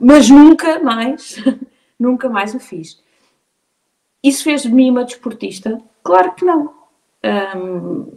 mas 0.00 0.28
nunca 0.28 0.78
mais, 0.80 1.36
nunca 1.98 2.28
mais 2.28 2.54
o 2.54 2.60
fiz. 2.60 3.00
Isso 4.22 4.44
fez 4.44 4.62
de 4.62 4.72
mim 4.72 4.90
uma 4.90 5.04
desportista? 5.04 5.80
Claro 6.02 6.32
que 6.32 6.44
não. 6.44 6.74
Um, 7.56 8.12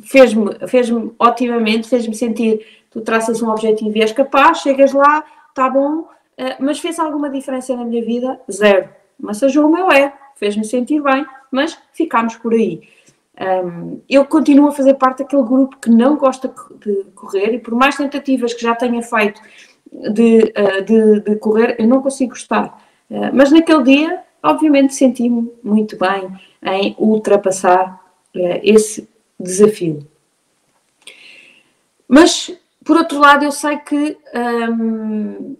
fez-me 0.00 0.68
fez 0.68 0.88
otimamente, 1.18 1.88
fez-me 1.88 2.14
sentir, 2.14 2.64
tu 2.90 3.00
traças 3.00 3.42
um 3.42 3.50
objetivo 3.50 3.96
e 3.96 4.02
és 4.02 4.12
capaz, 4.12 4.58
chegas 4.58 4.92
lá, 4.92 5.24
está 5.48 5.68
bom, 5.68 6.08
eh, 6.36 6.56
mas 6.60 6.78
fez 6.78 6.98
alguma 6.98 7.28
diferença 7.28 7.74
na 7.76 7.84
minha 7.84 8.04
vida? 8.04 8.40
Zero. 8.50 8.88
Massajou 9.18 9.66
o 9.66 9.72
meu 9.72 9.90
ego, 9.90 10.16
fez-me 10.36 10.64
sentir 10.64 11.02
bem, 11.02 11.26
mas 11.50 11.76
ficámos 11.92 12.36
por 12.36 12.52
aí. 12.52 12.82
Um, 13.40 14.00
eu 14.08 14.24
continuo 14.24 14.68
a 14.68 14.72
fazer 14.72 14.94
parte 14.94 15.22
daquele 15.22 15.42
grupo 15.42 15.76
que 15.78 15.90
não 15.90 16.16
gosta 16.16 16.52
de 16.84 17.04
correr 17.14 17.54
e 17.54 17.58
por 17.58 17.74
mais 17.74 17.96
tentativas 17.96 18.52
que 18.52 18.62
já 18.62 18.74
tenha 18.74 19.00
feito 19.00 19.40
de, 19.92 20.52
uh, 20.56 20.84
de, 20.84 21.20
de 21.20 21.36
correr, 21.36 21.76
eu 21.78 21.86
não 21.86 22.02
consigo 22.02 22.30
gostar. 22.30 22.84
Uh, 23.10 23.30
mas 23.32 23.50
naquele 23.50 23.82
dia, 23.84 24.22
obviamente, 24.42 24.94
senti-me 24.94 25.52
muito 25.62 25.96
bem 25.96 26.32
em 26.62 26.96
ultrapassar 26.98 28.04
esse 28.62 29.08
desafio. 29.38 30.06
Mas 32.06 32.57
por 32.88 32.96
outro 32.96 33.18
lado, 33.18 33.44
eu 33.44 33.52
sei 33.52 33.76
que 33.76 34.16
hum, 34.34 35.58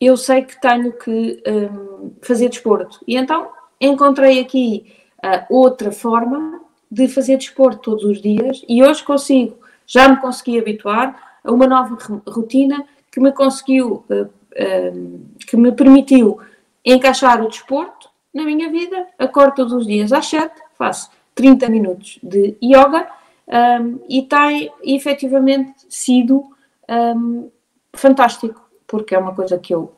eu 0.00 0.16
sei 0.16 0.42
que 0.42 0.60
tenho 0.60 0.92
que 0.92 1.40
hum, 1.46 2.10
fazer 2.20 2.48
desporto. 2.48 2.98
E 3.06 3.14
então 3.16 3.48
encontrei 3.80 4.40
aqui 4.40 4.92
uh, 5.24 5.54
outra 5.54 5.92
forma 5.92 6.60
de 6.90 7.06
fazer 7.06 7.36
desporto 7.36 7.78
todos 7.78 8.02
os 8.02 8.20
dias 8.20 8.64
e 8.68 8.82
hoje 8.82 9.04
consigo, 9.04 9.56
já 9.86 10.08
me 10.08 10.16
consegui 10.16 10.58
habituar 10.58 11.38
a 11.44 11.52
uma 11.52 11.68
nova 11.68 11.96
rotina 12.26 12.84
que 13.12 13.20
me 13.20 13.30
conseguiu, 13.30 14.04
uh, 14.10 14.24
uh, 14.24 15.20
que 15.46 15.56
me 15.56 15.70
permitiu 15.70 16.40
encaixar 16.84 17.40
o 17.40 17.48
desporto 17.48 18.10
na 18.34 18.42
minha 18.42 18.68
vida. 18.68 19.06
Acordo 19.16 19.54
todos 19.54 19.72
os 19.72 19.86
dias 19.86 20.12
às 20.12 20.26
7, 20.26 20.52
faço 20.76 21.08
30 21.36 21.68
minutos 21.68 22.18
de 22.20 22.56
yoga 22.60 23.06
um, 23.46 24.00
e 24.08 24.22
tem 24.22 24.72
efetivamente 24.82 25.72
sido 25.88 26.52
um, 26.88 27.50
fantástico, 27.92 28.68
porque 28.86 29.14
é 29.14 29.18
uma 29.18 29.34
coisa 29.34 29.58
que 29.58 29.74
eu 29.74 29.94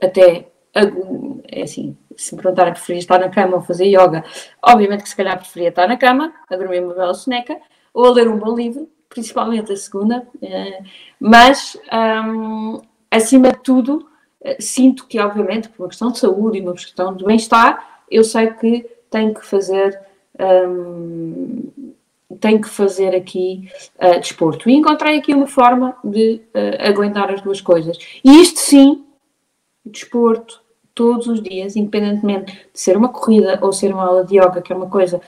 até 0.00 0.52
é 1.48 1.62
assim, 1.62 1.96
se 2.16 2.34
me 2.34 2.42
perguntarem 2.42 2.72
preferia 2.72 3.00
estar 3.00 3.18
na 3.18 3.28
cama 3.28 3.56
ou 3.56 3.62
fazer 3.62 3.86
yoga, 3.86 4.24
obviamente 4.62 5.02
que 5.02 5.08
se 5.08 5.16
calhar 5.16 5.38
preferia 5.38 5.68
estar 5.68 5.86
na 5.86 5.96
cama, 5.96 6.32
a 6.48 6.56
dormir 6.56 6.82
uma 6.82 6.94
bela 6.94 7.14
soneca, 7.14 7.58
ou 7.92 8.06
a 8.06 8.10
ler 8.10 8.28
um 8.28 8.38
bom 8.38 8.54
livro, 8.54 8.88
principalmente 9.08 9.70
a 9.70 9.76
segunda, 9.76 10.26
eh, 10.40 10.82
mas 11.20 11.76
um, 12.26 12.80
acima 13.10 13.52
de 13.52 13.58
tudo 13.58 14.08
eh, 14.40 14.56
sinto 14.58 15.06
que 15.06 15.20
obviamente 15.20 15.68
por 15.68 15.82
uma 15.82 15.88
questão 15.88 16.10
de 16.10 16.18
saúde 16.18 16.56
e 16.58 16.62
uma 16.62 16.72
questão 16.72 17.14
de 17.14 17.22
bem-estar, 17.22 18.02
eu 18.10 18.24
sei 18.24 18.50
que 18.52 18.88
tenho 19.10 19.34
que 19.34 19.44
fazer 19.44 20.00
um, 20.40 21.92
tem 22.40 22.60
que 22.60 22.68
fazer 22.68 23.14
aqui 23.14 23.68
uh, 24.00 24.20
desporto. 24.20 24.68
E 24.68 24.74
encontrei 24.74 25.18
aqui 25.18 25.34
uma 25.34 25.46
forma 25.46 25.96
de 26.04 26.40
uh, 26.54 26.88
aguentar 26.88 27.30
as 27.30 27.40
duas 27.40 27.60
coisas. 27.60 27.98
E 28.24 28.40
isto 28.40 28.58
sim, 28.60 29.04
desporto, 29.84 30.62
todos 30.94 31.26
os 31.26 31.42
dias, 31.42 31.74
independentemente 31.74 32.52
de 32.72 32.80
ser 32.80 32.96
uma 32.96 33.08
corrida 33.08 33.58
ou 33.62 33.72
ser 33.72 33.92
uma 33.92 34.04
aula 34.04 34.24
de 34.24 34.36
yoga, 34.36 34.60
que 34.60 34.72
é 34.72 34.76
uma 34.76 34.88
coisa 34.88 35.18
uh, 35.18 35.20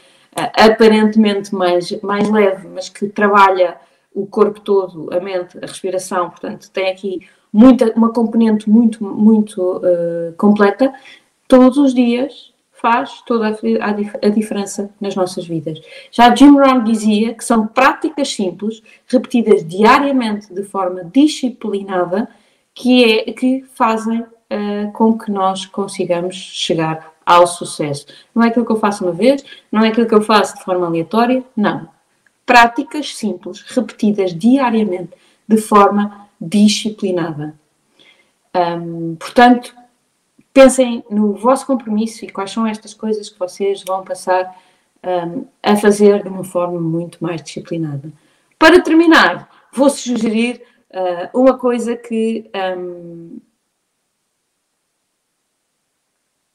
aparentemente 0.54 1.54
mais, 1.54 1.90
mais 2.02 2.30
leve, 2.30 2.68
mas 2.68 2.88
que 2.88 3.08
trabalha 3.08 3.76
o 4.14 4.26
corpo 4.26 4.60
todo, 4.60 5.12
a 5.12 5.18
mente, 5.18 5.58
a 5.58 5.66
respiração, 5.66 6.30
portanto, 6.30 6.70
tem 6.70 6.88
aqui 6.88 7.26
muita, 7.52 7.92
uma 7.96 8.12
componente 8.12 8.70
muito, 8.70 9.02
muito 9.02 9.82
completa. 10.36 10.92
Todos 11.48 11.78
os 11.78 11.92
dias 11.92 12.53
faz 12.84 13.22
toda 13.22 13.48
a, 13.48 13.50
a, 13.50 14.26
a, 14.26 14.28
diferença 14.28 14.90
nas 15.00 15.16
nossas 15.16 15.46
vidas. 15.46 15.80
Já 16.10 16.34
Jim 16.34 16.50
Rohn 16.50 16.84
dizia 16.84 17.32
que 17.32 17.42
são 17.42 17.66
práticas 17.66 18.28
simples, 18.30 18.82
repetidas 19.06 19.66
diariamente 19.66 20.52
de 20.52 20.62
forma 20.64 21.02
disciplinada, 21.02 22.28
que, 22.74 23.20
é, 23.20 23.32
que 23.32 23.64
fazem 23.74 24.20
uh, 24.20 24.92
com 24.92 25.16
que 25.16 25.30
nós 25.30 25.64
consigamos 25.64 26.36
chegar 26.36 27.10
ao 27.24 27.46
sucesso. 27.46 28.06
Não 28.34 28.42
é 28.42 28.48
aquilo 28.48 28.66
que 28.66 28.72
eu 28.72 28.76
faço 28.76 29.02
uma 29.02 29.14
vez, 29.14 29.42
não 29.72 29.82
é 29.82 29.88
aquilo 29.88 30.06
que 30.06 30.14
eu 30.14 30.20
faço 30.20 30.58
de 30.58 30.62
forma 30.62 30.86
aleatória, 30.86 31.42
não. 31.56 31.88
Práticas 32.44 33.16
simples, 33.16 33.62
repetidas 33.62 34.34
diariamente, 34.34 35.12
de 35.48 35.56
forma 35.56 36.28
disciplinada. 36.38 37.54
Um, 38.54 39.16
portanto, 39.18 39.74
pensem 40.54 41.04
no 41.10 41.34
vosso 41.34 41.66
compromisso 41.66 42.24
e 42.24 42.30
quais 42.30 42.52
são 42.52 42.64
estas 42.64 42.94
coisas 42.94 43.28
que 43.28 43.38
vocês 43.38 43.82
vão 43.82 44.04
passar 44.04 44.56
um, 45.04 45.46
a 45.60 45.76
fazer 45.76 46.22
de 46.22 46.28
uma 46.28 46.44
forma 46.44 46.80
muito 46.80 47.18
mais 47.20 47.42
disciplinada. 47.42 48.10
Para 48.56 48.80
terminar, 48.80 49.50
vou 49.72 49.90
sugerir 49.90 50.62
uh, 50.90 51.38
uma 51.38 51.58
coisa 51.58 51.96
que 51.96 52.48
um, 52.78 53.38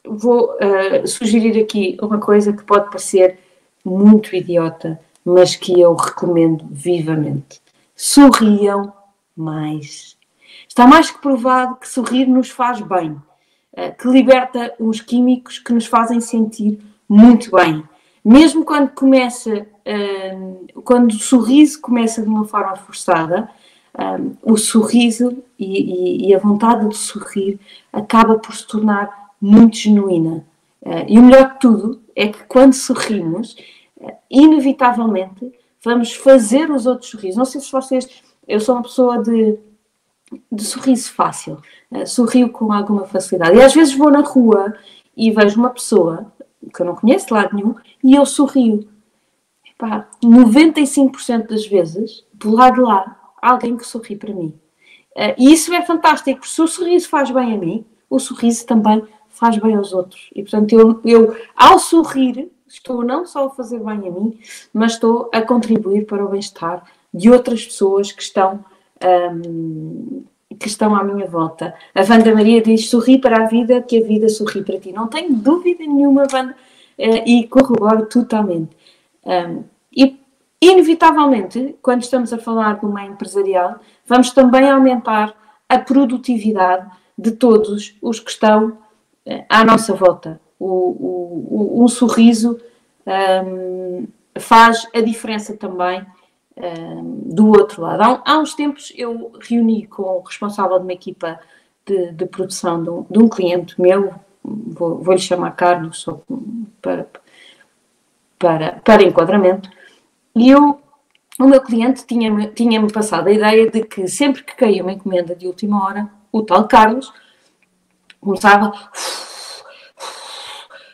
vou 0.05 0.55
uh, 0.55 1.05
sugerir 1.05 1.61
aqui 1.61 1.97
uma 2.01 2.19
coisa 2.19 2.53
que 2.53 2.63
pode 2.63 2.85
parecer 2.85 3.37
muito 3.83 4.33
idiota, 4.33 4.99
mas 5.25 5.57
que 5.57 5.77
eu 5.77 5.93
recomendo 5.93 6.65
vivamente. 6.71 7.61
Sorriam 7.93 8.93
mais. 9.35 10.17
Está 10.67 10.87
mais 10.87 11.11
que 11.11 11.21
provado 11.21 11.75
que 11.75 11.87
sorrir 11.87 12.25
nos 12.27 12.49
faz 12.49 12.79
bem. 12.79 13.21
Eh, 13.79 13.91
que 13.91 14.09
liberta 14.09 14.73
uns 14.77 14.99
químicos 14.99 15.57
que 15.57 15.71
nos 15.71 15.85
fazem 15.85 16.19
sentir 16.19 16.77
muito 17.07 17.49
bem. 17.55 17.81
Mesmo 18.25 18.65
quando 18.65 18.89
começa, 18.89 19.65
eh, 19.85 20.37
quando 20.83 21.11
o 21.11 21.19
sorriso 21.19 21.79
começa 21.79 22.21
de 22.21 22.27
uma 22.27 22.43
forma 22.43 22.75
forçada, 22.75 23.49
eh, 23.97 24.19
o 24.43 24.57
sorriso 24.57 25.41
e, 25.57 26.27
e, 26.27 26.35
a 26.35 26.39
vontade 26.39 26.89
de 26.89 26.97
sorrir 26.97 27.57
acaba 27.93 28.37
por 28.37 28.53
se 28.53 28.67
tornar 28.67 29.29
muito 29.41 29.77
genuína. 29.77 30.43
Uh, 30.81 31.05
e 31.07 31.19
o 31.19 31.23
melhor 31.23 31.53
de 31.53 31.59
tudo 31.59 32.01
é 32.15 32.27
que 32.27 32.43
quando 32.45 32.73
sorrimos, 32.73 33.55
uh, 33.97 34.11
inevitavelmente 34.29 35.51
vamos 35.83 36.13
fazer 36.13 36.69
os 36.71 36.85
outros 36.85 37.11
sorrir. 37.11 37.35
Não 37.35 37.45
sei 37.45 37.61
se 37.61 37.71
vocês. 37.71 38.21
Eu 38.47 38.59
sou 38.59 38.75
uma 38.75 38.83
pessoa 38.83 39.21
de, 39.21 39.57
de 40.51 40.63
sorriso 40.63 41.11
fácil, 41.11 41.59
uh, 41.91 42.05
sorrio 42.05 42.49
com 42.49 42.71
alguma 42.71 43.05
facilidade. 43.05 43.57
E 43.57 43.61
às 43.61 43.73
vezes 43.73 43.95
vou 43.95 44.11
na 44.11 44.21
rua 44.21 44.75
e 45.15 45.31
vejo 45.31 45.59
uma 45.59 45.69
pessoa 45.69 46.31
que 46.73 46.81
eu 46.81 46.85
não 46.85 46.95
conheço 46.95 47.27
de 47.27 47.33
lado 47.33 47.55
nenhum 47.55 47.75
e 48.03 48.15
eu 48.15 48.25
sorrio. 48.25 48.87
Epá, 49.65 50.09
95% 50.23 51.47
das 51.47 51.65
vezes, 51.65 52.25
do 52.33 52.51
lado 52.51 52.75
de 52.75 52.81
lá, 52.81 53.17
há 53.41 53.51
alguém 53.51 53.77
que 53.77 53.85
sorri 53.85 54.15
para 54.15 54.33
mim. 54.33 54.53
Uh, 55.15 55.35
e 55.37 55.53
isso 55.53 55.73
é 55.73 55.81
fantástico, 55.81 56.39
porque 56.39 56.53
se 56.53 56.61
o 56.61 56.67
sorriso 56.67 57.09
faz 57.09 57.31
bem 57.31 57.53
a 57.53 57.57
mim, 57.57 57.85
o 58.09 58.19
sorriso 58.19 58.65
também 58.65 59.03
faz 59.29 59.57
bem 59.57 59.75
aos 59.75 59.93
outros. 59.93 60.29
E 60.35 60.41
portanto, 60.41 60.73
eu, 60.73 60.99
eu 61.05 61.35
ao 61.55 61.79
sorrir, 61.79 62.51
estou 62.67 63.03
não 63.03 63.25
só 63.25 63.47
a 63.47 63.49
fazer 63.49 63.79
bem 63.79 64.07
a 64.07 64.11
mim, 64.11 64.39
mas 64.73 64.93
estou 64.93 65.29
a 65.33 65.41
contribuir 65.41 66.05
para 66.05 66.23
o 66.23 66.29
bem-estar 66.29 66.83
de 67.13 67.29
outras 67.29 67.65
pessoas 67.65 68.11
que 68.11 68.21
estão. 68.21 68.63
Um, 69.03 70.23
que 70.59 70.67
estão 70.67 70.95
à 70.95 71.03
minha 71.03 71.25
volta. 71.25 71.73
A 71.95 72.01
Wanda 72.01 72.33
Maria 72.33 72.61
diz: 72.61 72.89
sorri 72.89 73.17
para 73.17 73.43
a 73.43 73.47
vida, 73.47 73.81
que 73.81 73.97
a 73.97 74.05
vida 74.05 74.27
sorri 74.27 74.63
para 74.63 74.79
ti. 74.79 74.91
Não 74.91 75.07
tenho 75.07 75.33
dúvida 75.33 75.83
nenhuma, 75.83 76.27
Wanda, 76.31 76.51
uh, 76.51 77.23
e 77.25 77.47
corroboro 77.47 78.05
totalmente. 78.05 78.75
Um, 79.25 79.63
e, 79.95 80.19
inevitavelmente, 80.61 81.75
quando 81.81 82.01
estamos 82.01 82.33
a 82.33 82.37
falar 82.37 82.79
do 82.79 82.91
meio 82.91 83.13
empresarial, 83.13 83.79
vamos 84.05 84.31
também 84.31 84.69
aumentar 84.69 85.33
a 85.67 85.79
produtividade 85.79 86.89
de 87.17 87.31
todos 87.31 87.95
os 88.01 88.19
que 88.19 88.31
estão 88.31 88.77
uh, 89.25 89.45
à 89.47 89.63
nossa 89.63 89.93
volta. 89.93 90.41
O, 90.59 90.65
o, 90.67 91.79
o 91.79 91.83
um 91.83 91.87
sorriso 91.87 92.59
um, 93.45 94.07
faz 94.37 94.85
a 94.93 94.99
diferença 94.99 95.55
também 95.55 96.05
do 97.25 97.47
outro 97.47 97.81
lado. 97.81 98.01
Há, 98.01 98.21
há, 98.25 98.39
uns 98.39 98.53
tempos 98.53 98.91
eu 98.95 99.31
reuni 99.41 99.87
com 99.87 100.03
o 100.03 100.21
responsável 100.21 100.77
de 100.77 100.83
uma 100.83 100.93
equipa 100.93 101.39
de, 101.85 102.11
de 102.11 102.25
produção 102.25 102.83
de 102.83 102.89
um, 102.89 103.05
de 103.09 103.19
um, 103.19 103.29
cliente 103.29 103.79
meu, 103.79 104.13
vou, 104.43 105.01
vou 105.01 105.13
lhe 105.13 105.19
chamar 105.19 105.51
Carlos, 105.51 105.99
só 105.99 106.21
para, 106.81 107.07
para, 108.37 108.73
para 108.83 109.03
enquadramento, 109.03 109.69
e 110.35 110.49
eu, 110.49 110.81
o 111.39 111.45
meu 111.45 111.61
cliente 111.61 112.05
tinha-me 112.05 112.47
tinha 112.47 112.79
-me 112.81 112.91
passado 112.91 113.27
a 113.27 113.31
ideia 113.31 113.69
de 113.69 113.83
que 113.83 114.07
sempre 114.07 114.43
que 114.43 114.55
caía 114.55 114.83
uma 114.83 114.91
encomenda 114.91 115.33
de 115.35 115.47
última 115.47 115.83
hora, 115.83 116.09
o 116.31 116.43
tal 116.43 116.67
Carlos 116.67 117.11
começava 118.19 118.71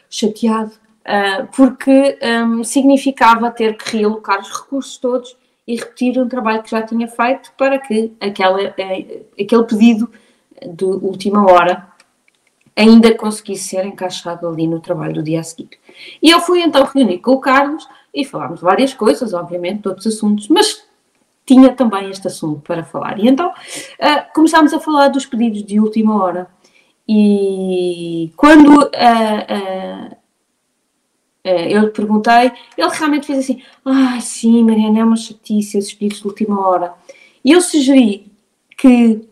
chateado, 0.10 0.72
uh, 0.72 1.48
porque 1.56 2.18
um, 2.22 2.64
significava 2.64 3.50
ter 3.52 3.76
que 3.76 3.98
realocar 3.98 4.40
os 4.40 4.50
recursos 4.50 4.98
todos 4.98 5.36
e 5.68 5.76
repetir 5.76 6.20
um 6.20 6.28
trabalho 6.28 6.62
que 6.62 6.72
já 6.72 6.82
tinha 6.82 7.08
feito 7.08 7.52
para 7.58 7.80
que 7.80 8.14
aquela, 8.20 8.62
eh, 8.62 9.22
aquele 9.40 9.64
pedido 9.64 10.10
de 10.62 10.86
última 10.86 11.44
hora 11.52 11.88
ainda 12.76 13.16
conseguisse 13.16 13.70
ser 13.70 13.86
encaixado 13.86 14.48
ali 14.48 14.68
no 14.68 14.80
trabalho 14.80 15.16
do 15.16 15.24
dia 15.24 15.40
a 15.40 15.44
seguir. 15.44 15.70
E 16.22 16.30
eu 16.30 16.40
fui 16.42 16.62
então 16.62 16.84
reunir 16.84 17.20
com 17.20 17.32
o 17.32 17.40
Carlos 17.40 17.88
e 18.14 18.26
falámos 18.26 18.62
várias 18.62 18.94
coisas, 18.94 19.34
obviamente, 19.34 19.82
de 19.82 19.88
outros 19.88 20.08
assuntos, 20.08 20.48
mas 20.50 20.84
tinha 21.46 21.74
também 21.74 22.10
este 22.10 22.28
assunto 22.28 22.62
para 22.62 22.84
falar. 22.84 23.20
E 23.20 23.28
então 23.28 23.50
uh, 23.50 24.34
começámos 24.34 24.74
a 24.74 24.80
falar 24.80 25.08
dos 25.08 25.26
pedidos 25.26 25.64
de 25.64 25.80
última 25.80 26.22
hora. 26.22 26.48
E 27.08 28.34
quando 28.36 28.70
uh, 28.70 28.86
uh, 28.86 30.18
eu 31.46 31.82
lhe 31.82 31.92
perguntei, 31.92 32.52
ele 32.78 32.90
realmente 32.90 33.28
fez 33.28 33.40
assim: 33.40 33.62
Ah, 33.86 34.20
sim, 34.20 34.64
Mariana, 34.64 35.00
é 35.00 35.04
uma 35.04 35.16
chatice 35.16 35.78
esses 35.78 35.94
pedidos 35.94 36.22
de 36.22 36.28
última 36.28 36.68
hora. 36.68 36.94
E 37.44 37.52
eu 37.52 37.62
sugeri 37.62 38.32
que, 38.76 39.28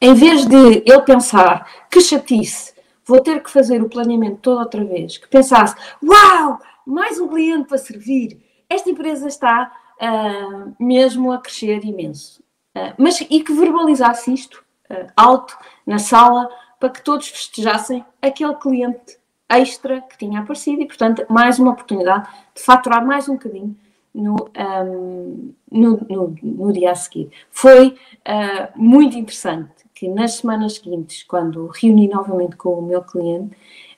em 0.00 0.14
vez 0.14 0.46
de 0.46 0.82
ele 0.86 1.02
pensar 1.02 1.86
que 1.90 2.00
chatice, 2.00 2.72
vou 3.04 3.20
ter 3.20 3.42
que 3.42 3.50
fazer 3.50 3.82
o 3.82 3.88
planeamento 3.88 4.38
todo 4.40 4.60
outra 4.60 4.84
vez, 4.84 5.18
que 5.18 5.28
pensasse: 5.28 5.74
Uau, 6.02 6.60
mais 6.86 7.18
um 7.18 7.28
cliente 7.28 7.68
para 7.68 7.78
servir, 7.78 8.40
esta 8.68 8.88
empresa 8.88 9.26
está 9.26 9.72
uh, 10.00 10.74
mesmo 10.78 11.32
a 11.32 11.38
crescer 11.38 11.84
imenso. 11.84 12.40
Uh, 12.76 12.94
mas 12.96 13.20
e 13.20 13.42
que 13.42 13.52
verbalizasse 13.52 14.32
isto 14.32 14.64
uh, 14.90 15.10
alto 15.16 15.58
na 15.84 15.98
sala 15.98 16.48
para 16.78 16.90
que 16.90 17.02
todos 17.02 17.28
festejassem 17.28 18.04
aquele 18.22 18.54
cliente 18.54 19.19
extra 19.50 20.00
que 20.00 20.16
tinha 20.16 20.40
aparecido 20.40 20.82
e, 20.82 20.86
portanto, 20.86 21.24
mais 21.28 21.58
uma 21.58 21.72
oportunidade 21.72 22.28
de 22.54 22.62
faturar 22.62 23.04
mais 23.04 23.28
um 23.28 23.34
bocadinho 23.34 23.76
no, 24.14 24.36
um, 24.56 25.54
no, 25.70 26.06
no, 26.08 26.34
no, 26.42 26.72
dia 26.72 26.92
a 26.92 26.94
seguir. 26.94 27.30
Foi 27.50 27.88
uh, 27.88 28.68
muito 28.76 29.16
interessante 29.16 29.84
que 29.94 30.08
nas 30.08 30.36
semanas 30.36 30.74
seguintes, 30.74 31.22
quando 31.22 31.66
reuni 31.66 32.08
novamente 32.08 32.56
com 32.56 32.70
o 32.78 32.82
meu 32.82 33.02
cliente, 33.02 33.56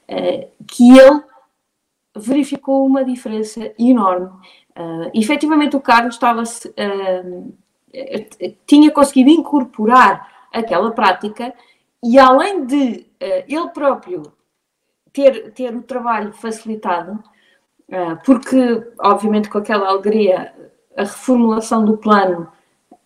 uh, 0.09 0.49
que 0.67 0.99
ele 0.99 1.23
verificou 2.15 2.85
uma 2.85 3.05
diferença 3.05 3.73
enorme. 3.79 4.27
Uh, 4.77 5.11
efetivamente, 5.15 5.77
o 5.77 5.81
Carlos 5.81 6.15
estava 6.15 6.43
uh, 6.43 7.55
tinha 8.67 8.91
conseguido 8.91 9.31
incorporar 9.31 10.49
aquela 10.53 10.91
prática 10.91 11.55
e, 12.03 12.19
além 12.19 12.65
de 12.67 13.07
ele 13.47 13.69
próprio 13.69 14.33
ter, 15.13 15.53
ter 15.53 15.75
o 15.75 15.83
trabalho 15.83 16.33
facilitado, 16.33 17.23
ah, 17.91 18.17
porque, 18.25 18.83
obviamente, 19.01 19.51
com 19.51 19.59
aquela 19.59 19.89
alegria, 19.89 20.55
a 20.97 21.03
reformulação 21.03 21.85
do 21.85 21.97
plano 21.99 22.49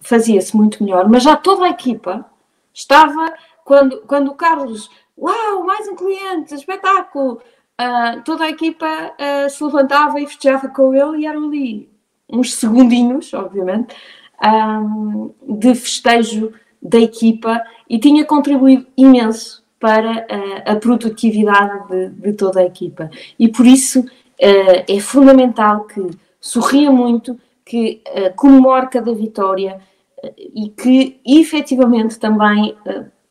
fazia-se 0.01 0.57
muito 0.57 0.83
melhor, 0.83 1.09
mas 1.09 1.23
já 1.25 1.37
toda 1.37 1.65
a 1.65 1.71
equipa 1.71 2.25
estava, 2.73 3.35
quando, 3.65 4.03
quando 4.03 4.29
o 4.29 4.35
Carlos, 4.35 4.89
uau, 5.19 5.65
mais 5.65 5.89
um 5.89 5.97
cliente, 5.97 6.55
espetáculo, 6.55 7.41
uh, 7.81 8.23
toda 8.25 8.45
a 8.45 8.51
equipa 8.51 8.87
uh, 8.87 9.51
se 9.51 9.65
levantava 9.65 10.21
e 10.21 10.27
festejava 10.27 10.69
com 10.69 10.95
ele 10.95 11.23
e 11.23 11.27
eram 11.27 11.49
ali 11.49 11.91
uns 12.31 12.55
segundinhos, 12.55 13.33
obviamente, 13.35 13.97
um, 14.45 15.33
de 15.43 15.75
festejo 15.75 16.53
da 16.81 16.99
equipa 16.99 17.61
e 17.89 17.99
tinha 17.99 18.25
contribuído 18.25 18.87
imenso 18.97 19.66
para 19.79 20.27
a, 20.67 20.73
a 20.73 20.77
produtividade 20.77 21.89
de, 21.89 22.09
de, 22.11 22.33
toda 22.33 22.61
a 22.61 22.65
equipa. 22.65 23.11
E 23.39 23.49
por 23.49 23.67
isso 23.67 24.01
uh, 24.01 24.85
é 24.89 25.01
fundamental 25.01 25.85
que 25.85 26.11
sorria 26.41 26.91
muito, 26.91 27.39
que 27.65 28.03
uh, 28.09 28.35
comemore 28.35 28.89
cada 28.89 29.13
vitória 29.15 29.81
uh, 30.23 30.33
e 30.37 30.71
que 30.71 31.21
efetivamente 31.27 32.19
também 32.19 32.77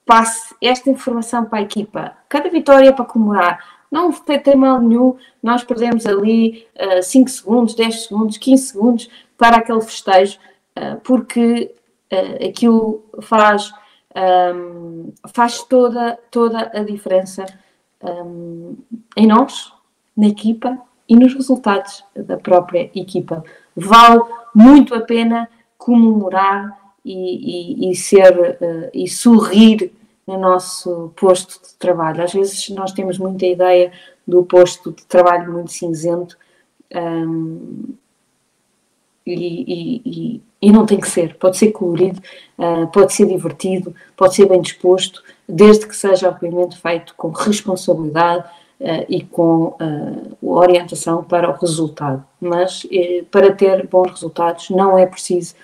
passe 0.06 0.56
esta 0.62 0.90
informação 0.90 1.46
para 1.46 1.60
a 1.60 1.64
equipa. 1.64 2.16
Cada 2.30 2.50
vitória 2.50 2.90
é 2.90 2.92
para 2.92 3.06
comemorar. 3.06 3.76
Não 3.92 4.12
tem 4.12 4.56
mal 4.56 4.80
nenhum, 4.80 5.16
nós 5.42 5.64
perdemos 5.64 6.06
ali 6.06 6.68
5 7.02 7.30
segundos, 7.30 7.76
10 7.76 8.04
segundos, 8.04 8.38
15 8.38 8.64
segundos 8.64 9.10
para 9.38 9.58
aquele 9.58 9.80
festejo, 9.82 10.38
porque 11.04 11.74
aquilo 12.46 13.06
faz 13.22 13.72
um, 14.16 15.14
faz 15.34 15.64
toda, 15.64 16.18
toda 16.32 16.72
a 16.74 16.84
diferença 16.84 17.46
um, 18.02 18.76
em 19.16 19.28
nós, 19.28 19.74
na 20.16 20.28
equipa 20.28 20.78
e 21.08 21.16
nos 21.16 21.34
resultados 21.34 22.04
da 22.16 22.38
própria 22.38 22.90
equipa. 22.96 23.44
Vale 23.76 24.22
muito 24.54 24.96
a 24.96 25.02
pena 25.02 25.50
comemorar 25.78 26.78
e, 27.04 27.88
e, 27.88 27.92
e 27.92 27.96
ser 27.96 28.58
uh, 28.62 28.90
e 28.94 29.08
sorrir 29.08 29.92
no 30.26 30.40
nosso 30.40 31.12
posto 31.16 31.62
de 31.62 31.76
trabalho. 31.76 32.24
Às 32.24 32.34
vezes 32.34 32.70
nós 32.70 32.92
temos 32.94 33.20
muita 33.20 33.46
ideia 33.46 33.92
do 34.28 34.44
posto 34.44 34.92
de 34.92 35.06
trabalho 35.06 35.52
muito 35.52 35.72
cinzento 35.72 36.36
um, 36.96 37.94
e, 39.26 40.02
e, 40.06 40.42
e 40.62 40.72
não 40.72 40.86
tem 40.86 41.00
que 41.00 41.10
ser. 41.10 41.36
Pode 41.36 41.58
ser 41.58 41.72
colorido, 41.72 42.22
uh, 42.58 42.88
pode 42.88 43.14
ser 43.14 43.28
divertido, 43.28 43.94
pode 44.16 44.36
ser 44.36 44.48
bem 44.48 44.62
disposto, 44.62 45.24
desde 45.48 45.88
que 45.88 45.96
seja, 45.96 46.30
obviamente, 46.30 46.78
feito 46.78 47.14
com 47.16 47.30
responsabilidade 47.30 48.48
uh, 48.80 49.06
e 49.10 49.24
com 49.24 49.76
uh, 49.80 50.38
orientação 50.42 51.24
para 51.24 51.50
o 51.50 51.54
resultado. 51.54 52.24
Mas 52.40 52.86
eh, 52.92 53.24
para 53.32 53.52
ter 53.54 53.88
bons 53.88 54.12
resultados 54.12 54.70
não 54.70 54.98
é 54.98 55.06
preciso 55.06 55.56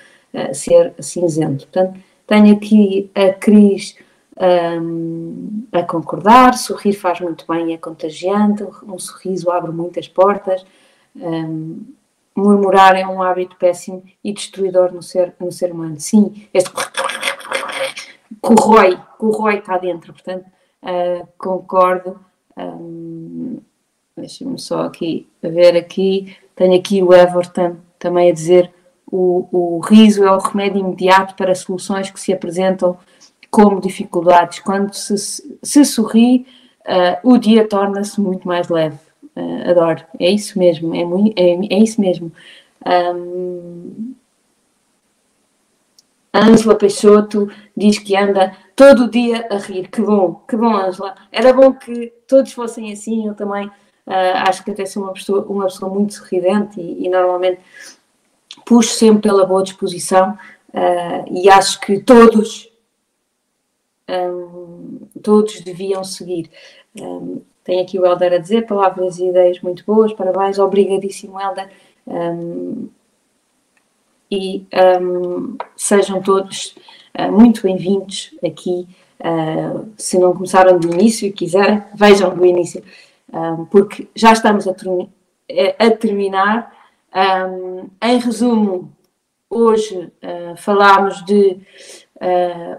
ser 0.53 0.93
cinzento. 0.97 1.67
Portanto, 1.67 1.99
tenho 2.25 2.55
aqui 2.55 3.11
a 3.13 3.33
Cris 3.33 3.97
um, 4.39 5.65
a 5.73 5.83
concordar, 5.83 6.57
sorrir 6.57 6.93
faz 6.93 7.19
muito 7.19 7.45
bem, 7.45 7.73
é 7.73 7.77
contagiante, 7.77 8.63
um 8.87 8.97
sorriso 8.97 9.51
abre 9.51 9.71
muitas 9.71 10.07
portas. 10.07 10.65
Um, 11.13 11.81
murmurar 12.35 12.95
é 12.95 13.05
um 13.05 13.21
hábito 13.21 13.55
péssimo 13.57 14.03
e 14.23 14.33
destruidor 14.33 14.93
no 14.93 15.01
ser, 15.01 15.33
no 15.39 15.51
ser 15.51 15.71
humano. 15.71 15.99
Sim, 15.99 16.47
este 16.53 16.71
corrói, 18.41 18.99
corrói 19.17 19.61
cá 19.61 19.77
dentro, 19.77 20.13
portanto, 20.13 20.45
uh, 20.83 21.27
concordo 21.37 22.19
um, 22.57 23.59
Deixa-me 24.15 24.59
só 24.59 24.83
aqui 24.83 25.27
ver 25.41 25.75
aqui. 25.75 26.35
Tenho 26.55 26.77
aqui 26.77 27.01
o 27.01 27.13
Everton 27.13 27.77
também 27.97 28.29
a 28.29 28.33
dizer 28.33 28.71
o, 29.09 29.47
o 29.51 29.79
riso 29.79 30.23
é 30.23 30.31
o 30.31 30.37
remédio 30.37 30.79
imediato 30.79 31.35
para 31.35 31.55
soluções 31.55 32.09
que 32.11 32.19
se 32.19 32.31
apresentam 32.31 32.97
como 33.49 33.81
dificuldades. 33.81 34.59
Quando 34.59 34.93
se, 34.93 35.15
se 35.61 35.85
sorri, 35.85 36.45
uh, 36.81 37.29
o 37.29 37.37
dia 37.37 37.67
torna-se 37.67 38.19
muito 38.21 38.47
mais 38.47 38.69
leve. 38.69 38.99
Uh, 39.35 39.69
adoro, 39.69 40.03
é 40.19 40.29
isso 40.29 40.59
mesmo, 40.59 40.93
é, 40.93 41.05
muito, 41.05 41.39
é, 41.39 41.75
é 41.75 41.79
isso 41.79 42.01
mesmo. 42.01 42.31
Um, 42.85 44.13
Ângela 46.33 46.75
Peixoto 46.75 47.49
diz 47.75 47.99
que 47.99 48.15
anda 48.15 48.55
todo 48.75 49.09
dia 49.09 49.47
a 49.51 49.57
rir. 49.57 49.89
Que 49.89 50.01
bom, 50.01 50.35
que 50.47 50.55
bom, 50.55 50.73
Ângela. 50.75 51.15
Era 51.31 51.53
bom 51.53 51.73
que 51.73 52.13
todos 52.27 52.53
fossem 52.53 52.91
assim. 52.91 53.27
Eu 53.27 53.35
também 53.35 53.67
uh, 53.67 53.71
acho 54.47 54.63
que 54.63 54.71
até 54.71 54.85
sou 54.85 55.03
uma 55.03 55.13
pessoa, 55.13 55.45
uma 55.45 55.65
pessoa 55.65 55.93
muito 55.93 56.13
sorridente 56.13 56.79
e, 56.79 57.05
e 57.05 57.09
normalmente 57.09 57.59
puxo 58.65 58.93
sempre 58.93 59.23
pela 59.23 59.45
boa 59.45 59.63
disposição 59.63 60.37
uh, 60.69 61.25
e 61.29 61.49
acho 61.49 61.79
que 61.81 61.99
todos, 61.99 62.71
um, 64.09 64.99
todos 65.21 65.59
deviam 65.61 66.03
seguir. 66.03 66.49
Um, 66.99 67.41
tem 67.63 67.79
aqui 67.79 67.99
o 67.99 68.05
Helder 68.05 68.33
a 68.33 68.37
dizer 68.37 68.65
palavras 68.65 69.19
e 69.19 69.27
ideias 69.27 69.59
muito 69.61 69.83
boas, 69.85 70.13
parabéns, 70.13 70.57
obrigadíssimo 70.57 71.39
Helder. 71.39 71.69
Um, 72.07 72.89
e 74.31 74.65
sejam 75.75 76.21
todos 76.21 76.73
uh, 77.19 77.31
muito 77.31 77.63
bem-vindos 77.63 78.33
aqui. 78.43 78.87
Uh, 79.19 79.89
se 79.97 80.17
não 80.17 80.33
começaram 80.33 80.79
do 80.79 80.91
início 80.91 81.27
e 81.27 81.33
quiserem, 81.33 81.83
vejam 81.93 82.33
do 82.33 82.45
início, 82.45 82.81
porque 83.69 84.07
já 84.15 84.33
estamos 84.33 84.67
a, 84.67 84.73
a 85.77 85.91
terminar 85.91 86.73
um, 87.13 87.89
em 88.01 88.17
resumo, 88.17 88.91
hoje 89.49 89.97
uh, 89.97 90.55
falámos 90.57 91.23
de 91.25 91.59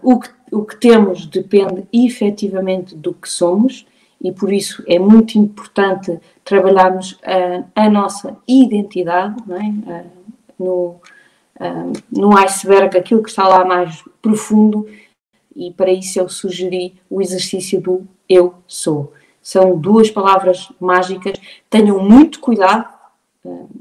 o, 0.02 0.20
que, 0.20 0.30
o 0.52 0.64
que 0.64 0.76
temos 0.76 1.26
depende 1.26 1.84
efetivamente 1.92 2.94
do 2.94 3.12
que 3.12 3.28
somos 3.28 3.84
e 4.22 4.30
por 4.32 4.52
isso 4.52 4.82
é 4.86 4.98
muito 4.98 5.36
importante 5.36 6.20
trabalharmos 6.44 7.12
uh, 7.12 7.64
a 7.74 7.90
nossa 7.90 8.36
identidade 8.46 9.36
é? 9.52 10.04
no, 10.58 10.96
no 12.10 12.36
iceberg, 12.38 12.96
aquilo 12.96 13.22
que 13.22 13.30
está 13.30 13.46
lá 13.46 13.64
mais 13.64 14.02
profundo, 14.20 14.88
e 15.54 15.72
para 15.72 15.90
isso 15.90 16.18
eu 16.18 16.28
sugeri 16.28 16.94
o 17.10 17.20
exercício 17.20 17.80
do 17.80 18.06
eu 18.28 18.54
sou. 18.66 19.12
São 19.42 19.76
duas 19.76 20.10
palavras 20.10 20.72
mágicas. 20.80 21.34
Tenham 21.68 21.98
muito 22.02 22.40
cuidado 22.40 22.88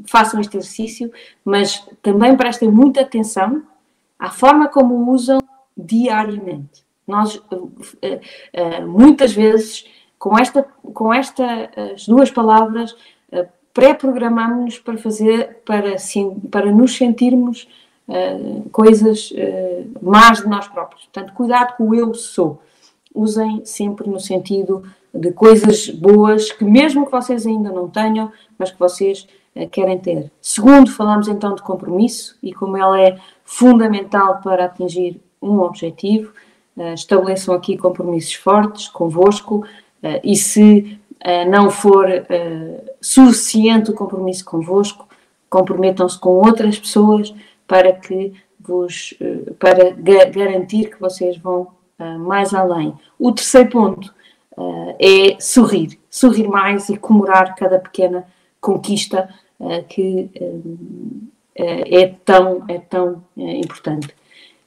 façam 0.05 0.39
este 0.39 0.57
exercício, 0.57 1.11
mas 1.43 1.85
também 2.01 2.35
prestem 2.35 2.69
muita 2.69 3.01
atenção 3.01 3.63
à 4.17 4.29
forma 4.29 4.67
como 4.67 4.95
o 4.95 5.11
usam 5.11 5.39
diariamente. 5.77 6.83
Nós, 7.07 7.41
muitas 8.87 9.33
vezes, 9.33 9.85
com, 10.21 10.37
esta, 10.37 10.63
com 10.93 11.11
estas 11.11 12.05
duas 12.05 12.29
palavras, 12.29 12.95
eh, 13.31 13.47
pré-programamos-nos 13.73 14.77
para 14.77 14.95
fazer, 14.95 15.63
para, 15.65 15.95
para 16.51 16.71
nos 16.71 16.95
sentirmos 16.95 17.67
coisas 18.73 19.31
más 20.01 20.41
de 20.41 20.47
nós 20.49 20.67
próprios. 20.67 21.03
Portanto, 21.05 21.33
cuidado 21.33 21.77
com 21.77 21.87
o 21.87 21.95
eu 21.95 22.13
sou. 22.13 22.61
Usem 23.15 23.63
sempre 23.63 24.09
no 24.09 24.19
sentido 24.19 24.83
de 25.13 25.31
coisas 25.31 25.89
boas 25.89 26.51
que, 26.51 26.65
mesmo 26.65 27.05
que 27.05 27.11
vocês 27.11 27.47
ainda 27.47 27.71
não 27.71 27.87
tenham, 27.87 28.29
mas 28.57 28.69
que 28.69 28.77
vocês 28.77 29.25
eh, 29.55 29.65
querem 29.65 29.97
ter. 29.97 30.31
Segundo, 30.41 30.91
falamos 30.91 31.29
então 31.29 31.55
de 31.55 31.61
compromisso 31.61 32.37
e 32.43 32.53
como 32.53 32.77
ela 32.77 32.99
é 33.01 33.17
fundamental 33.45 34.41
para 34.43 34.65
atingir 34.65 35.21
um 35.41 35.59
objetivo. 35.61 36.33
Estabeleçam 36.93 37.53
aqui 37.53 37.77
compromissos 37.77 38.33
fortes 38.33 38.87
convosco 38.87 39.63
e 40.23 40.35
se 40.35 40.99
não 41.49 41.69
for 41.69 42.07
suficiente 42.99 43.91
o 43.91 43.95
compromisso 43.95 44.43
convosco, 44.45 45.07
comprometam-se 45.49 46.19
com 46.19 46.29
outras 46.29 46.79
pessoas 46.79 47.33
para 47.67 47.93
que 47.93 48.33
vos 48.59 49.13
para 49.59 49.91
garantir 49.91 50.89
que 50.89 50.99
vocês 50.99 51.37
vão 51.37 51.67
mais 52.19 52.53
além. 52.53 52.93
O 53.19 53.31
terceiro 53.31 53.69
ponto 53.69 54.13
é 54.99 55.37
sorrir, 55.39 55.99
sorrir 56.09 56.47
mais 56.47 56.89
e 56.89 56.97
comemorar 56.97 57.55
cada 57.55 57.79
pequena 57.79 58.25
conquista 58.59 59.29
que 59.87 60.29
é 61.55 62.07
tão, 62.25 62.63
é 62.67 62.79
tão 62.79 63.23
importante. 63.37 64.09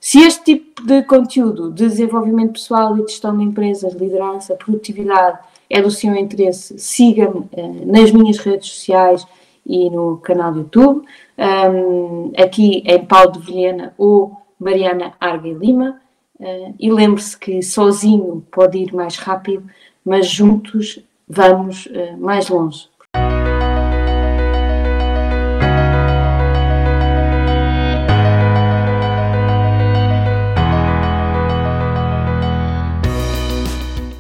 Se 0.07 0.19
este 0.19 0.45
tipo 0.45 0.83
de 0.85 1.03
conteúdo 1.05 1.71
de 1.71 1.89
desenvolvimento 1.89 2.53
pessoal 2.53 2.95
e 2.95 3.01
gestão 3.01 3.35
de 3.35 3.43
empresas, 3.43 3.95
liderança, 3.95 4.55
produtividade 4.55 5.39
é 5.71 5.81
do 5.81 5.91
seu 5.91 6.15
interesse, 6.15 6.79
siga-me 6.79 7.49
nas 7.87 8.13
minhas 8.13 8.37
redes 8.37 8.69
sociais 8.69 9.27
e 9.65 9.89
no 9.89 10.19
canal 10.19 10.53
do 10.53 10.59
YouTube, 10.59 11.07
um, 11.39 12.33
aqui 12.37 12.83
em 12.85 13.03
Paulo 13.03 13.33
de 13.33 13.39
Vilhena 13.39 13.95
ou 13.97 14.37
Mariana 14.61 15.15
Arga 15.19 15.49
e 15.49 15.55
Lima. 15.55 15.99
Uh, 16.39 16.75
e 16.79 16.93
lembre-se 16.93 17.39
que 17.39 17.63
sozinho 17.63 18.47
pode 18.53 18.77
ir 18.77 18.93
mais 18.93 19.17
rápido, 19.17 19.65
mas 20.05 20.27
juntos 20.27 21.03
vamos 21.27 21.87
uh, 21.87 22.19
mais 22.19 22.51
longe. 22.51 22.91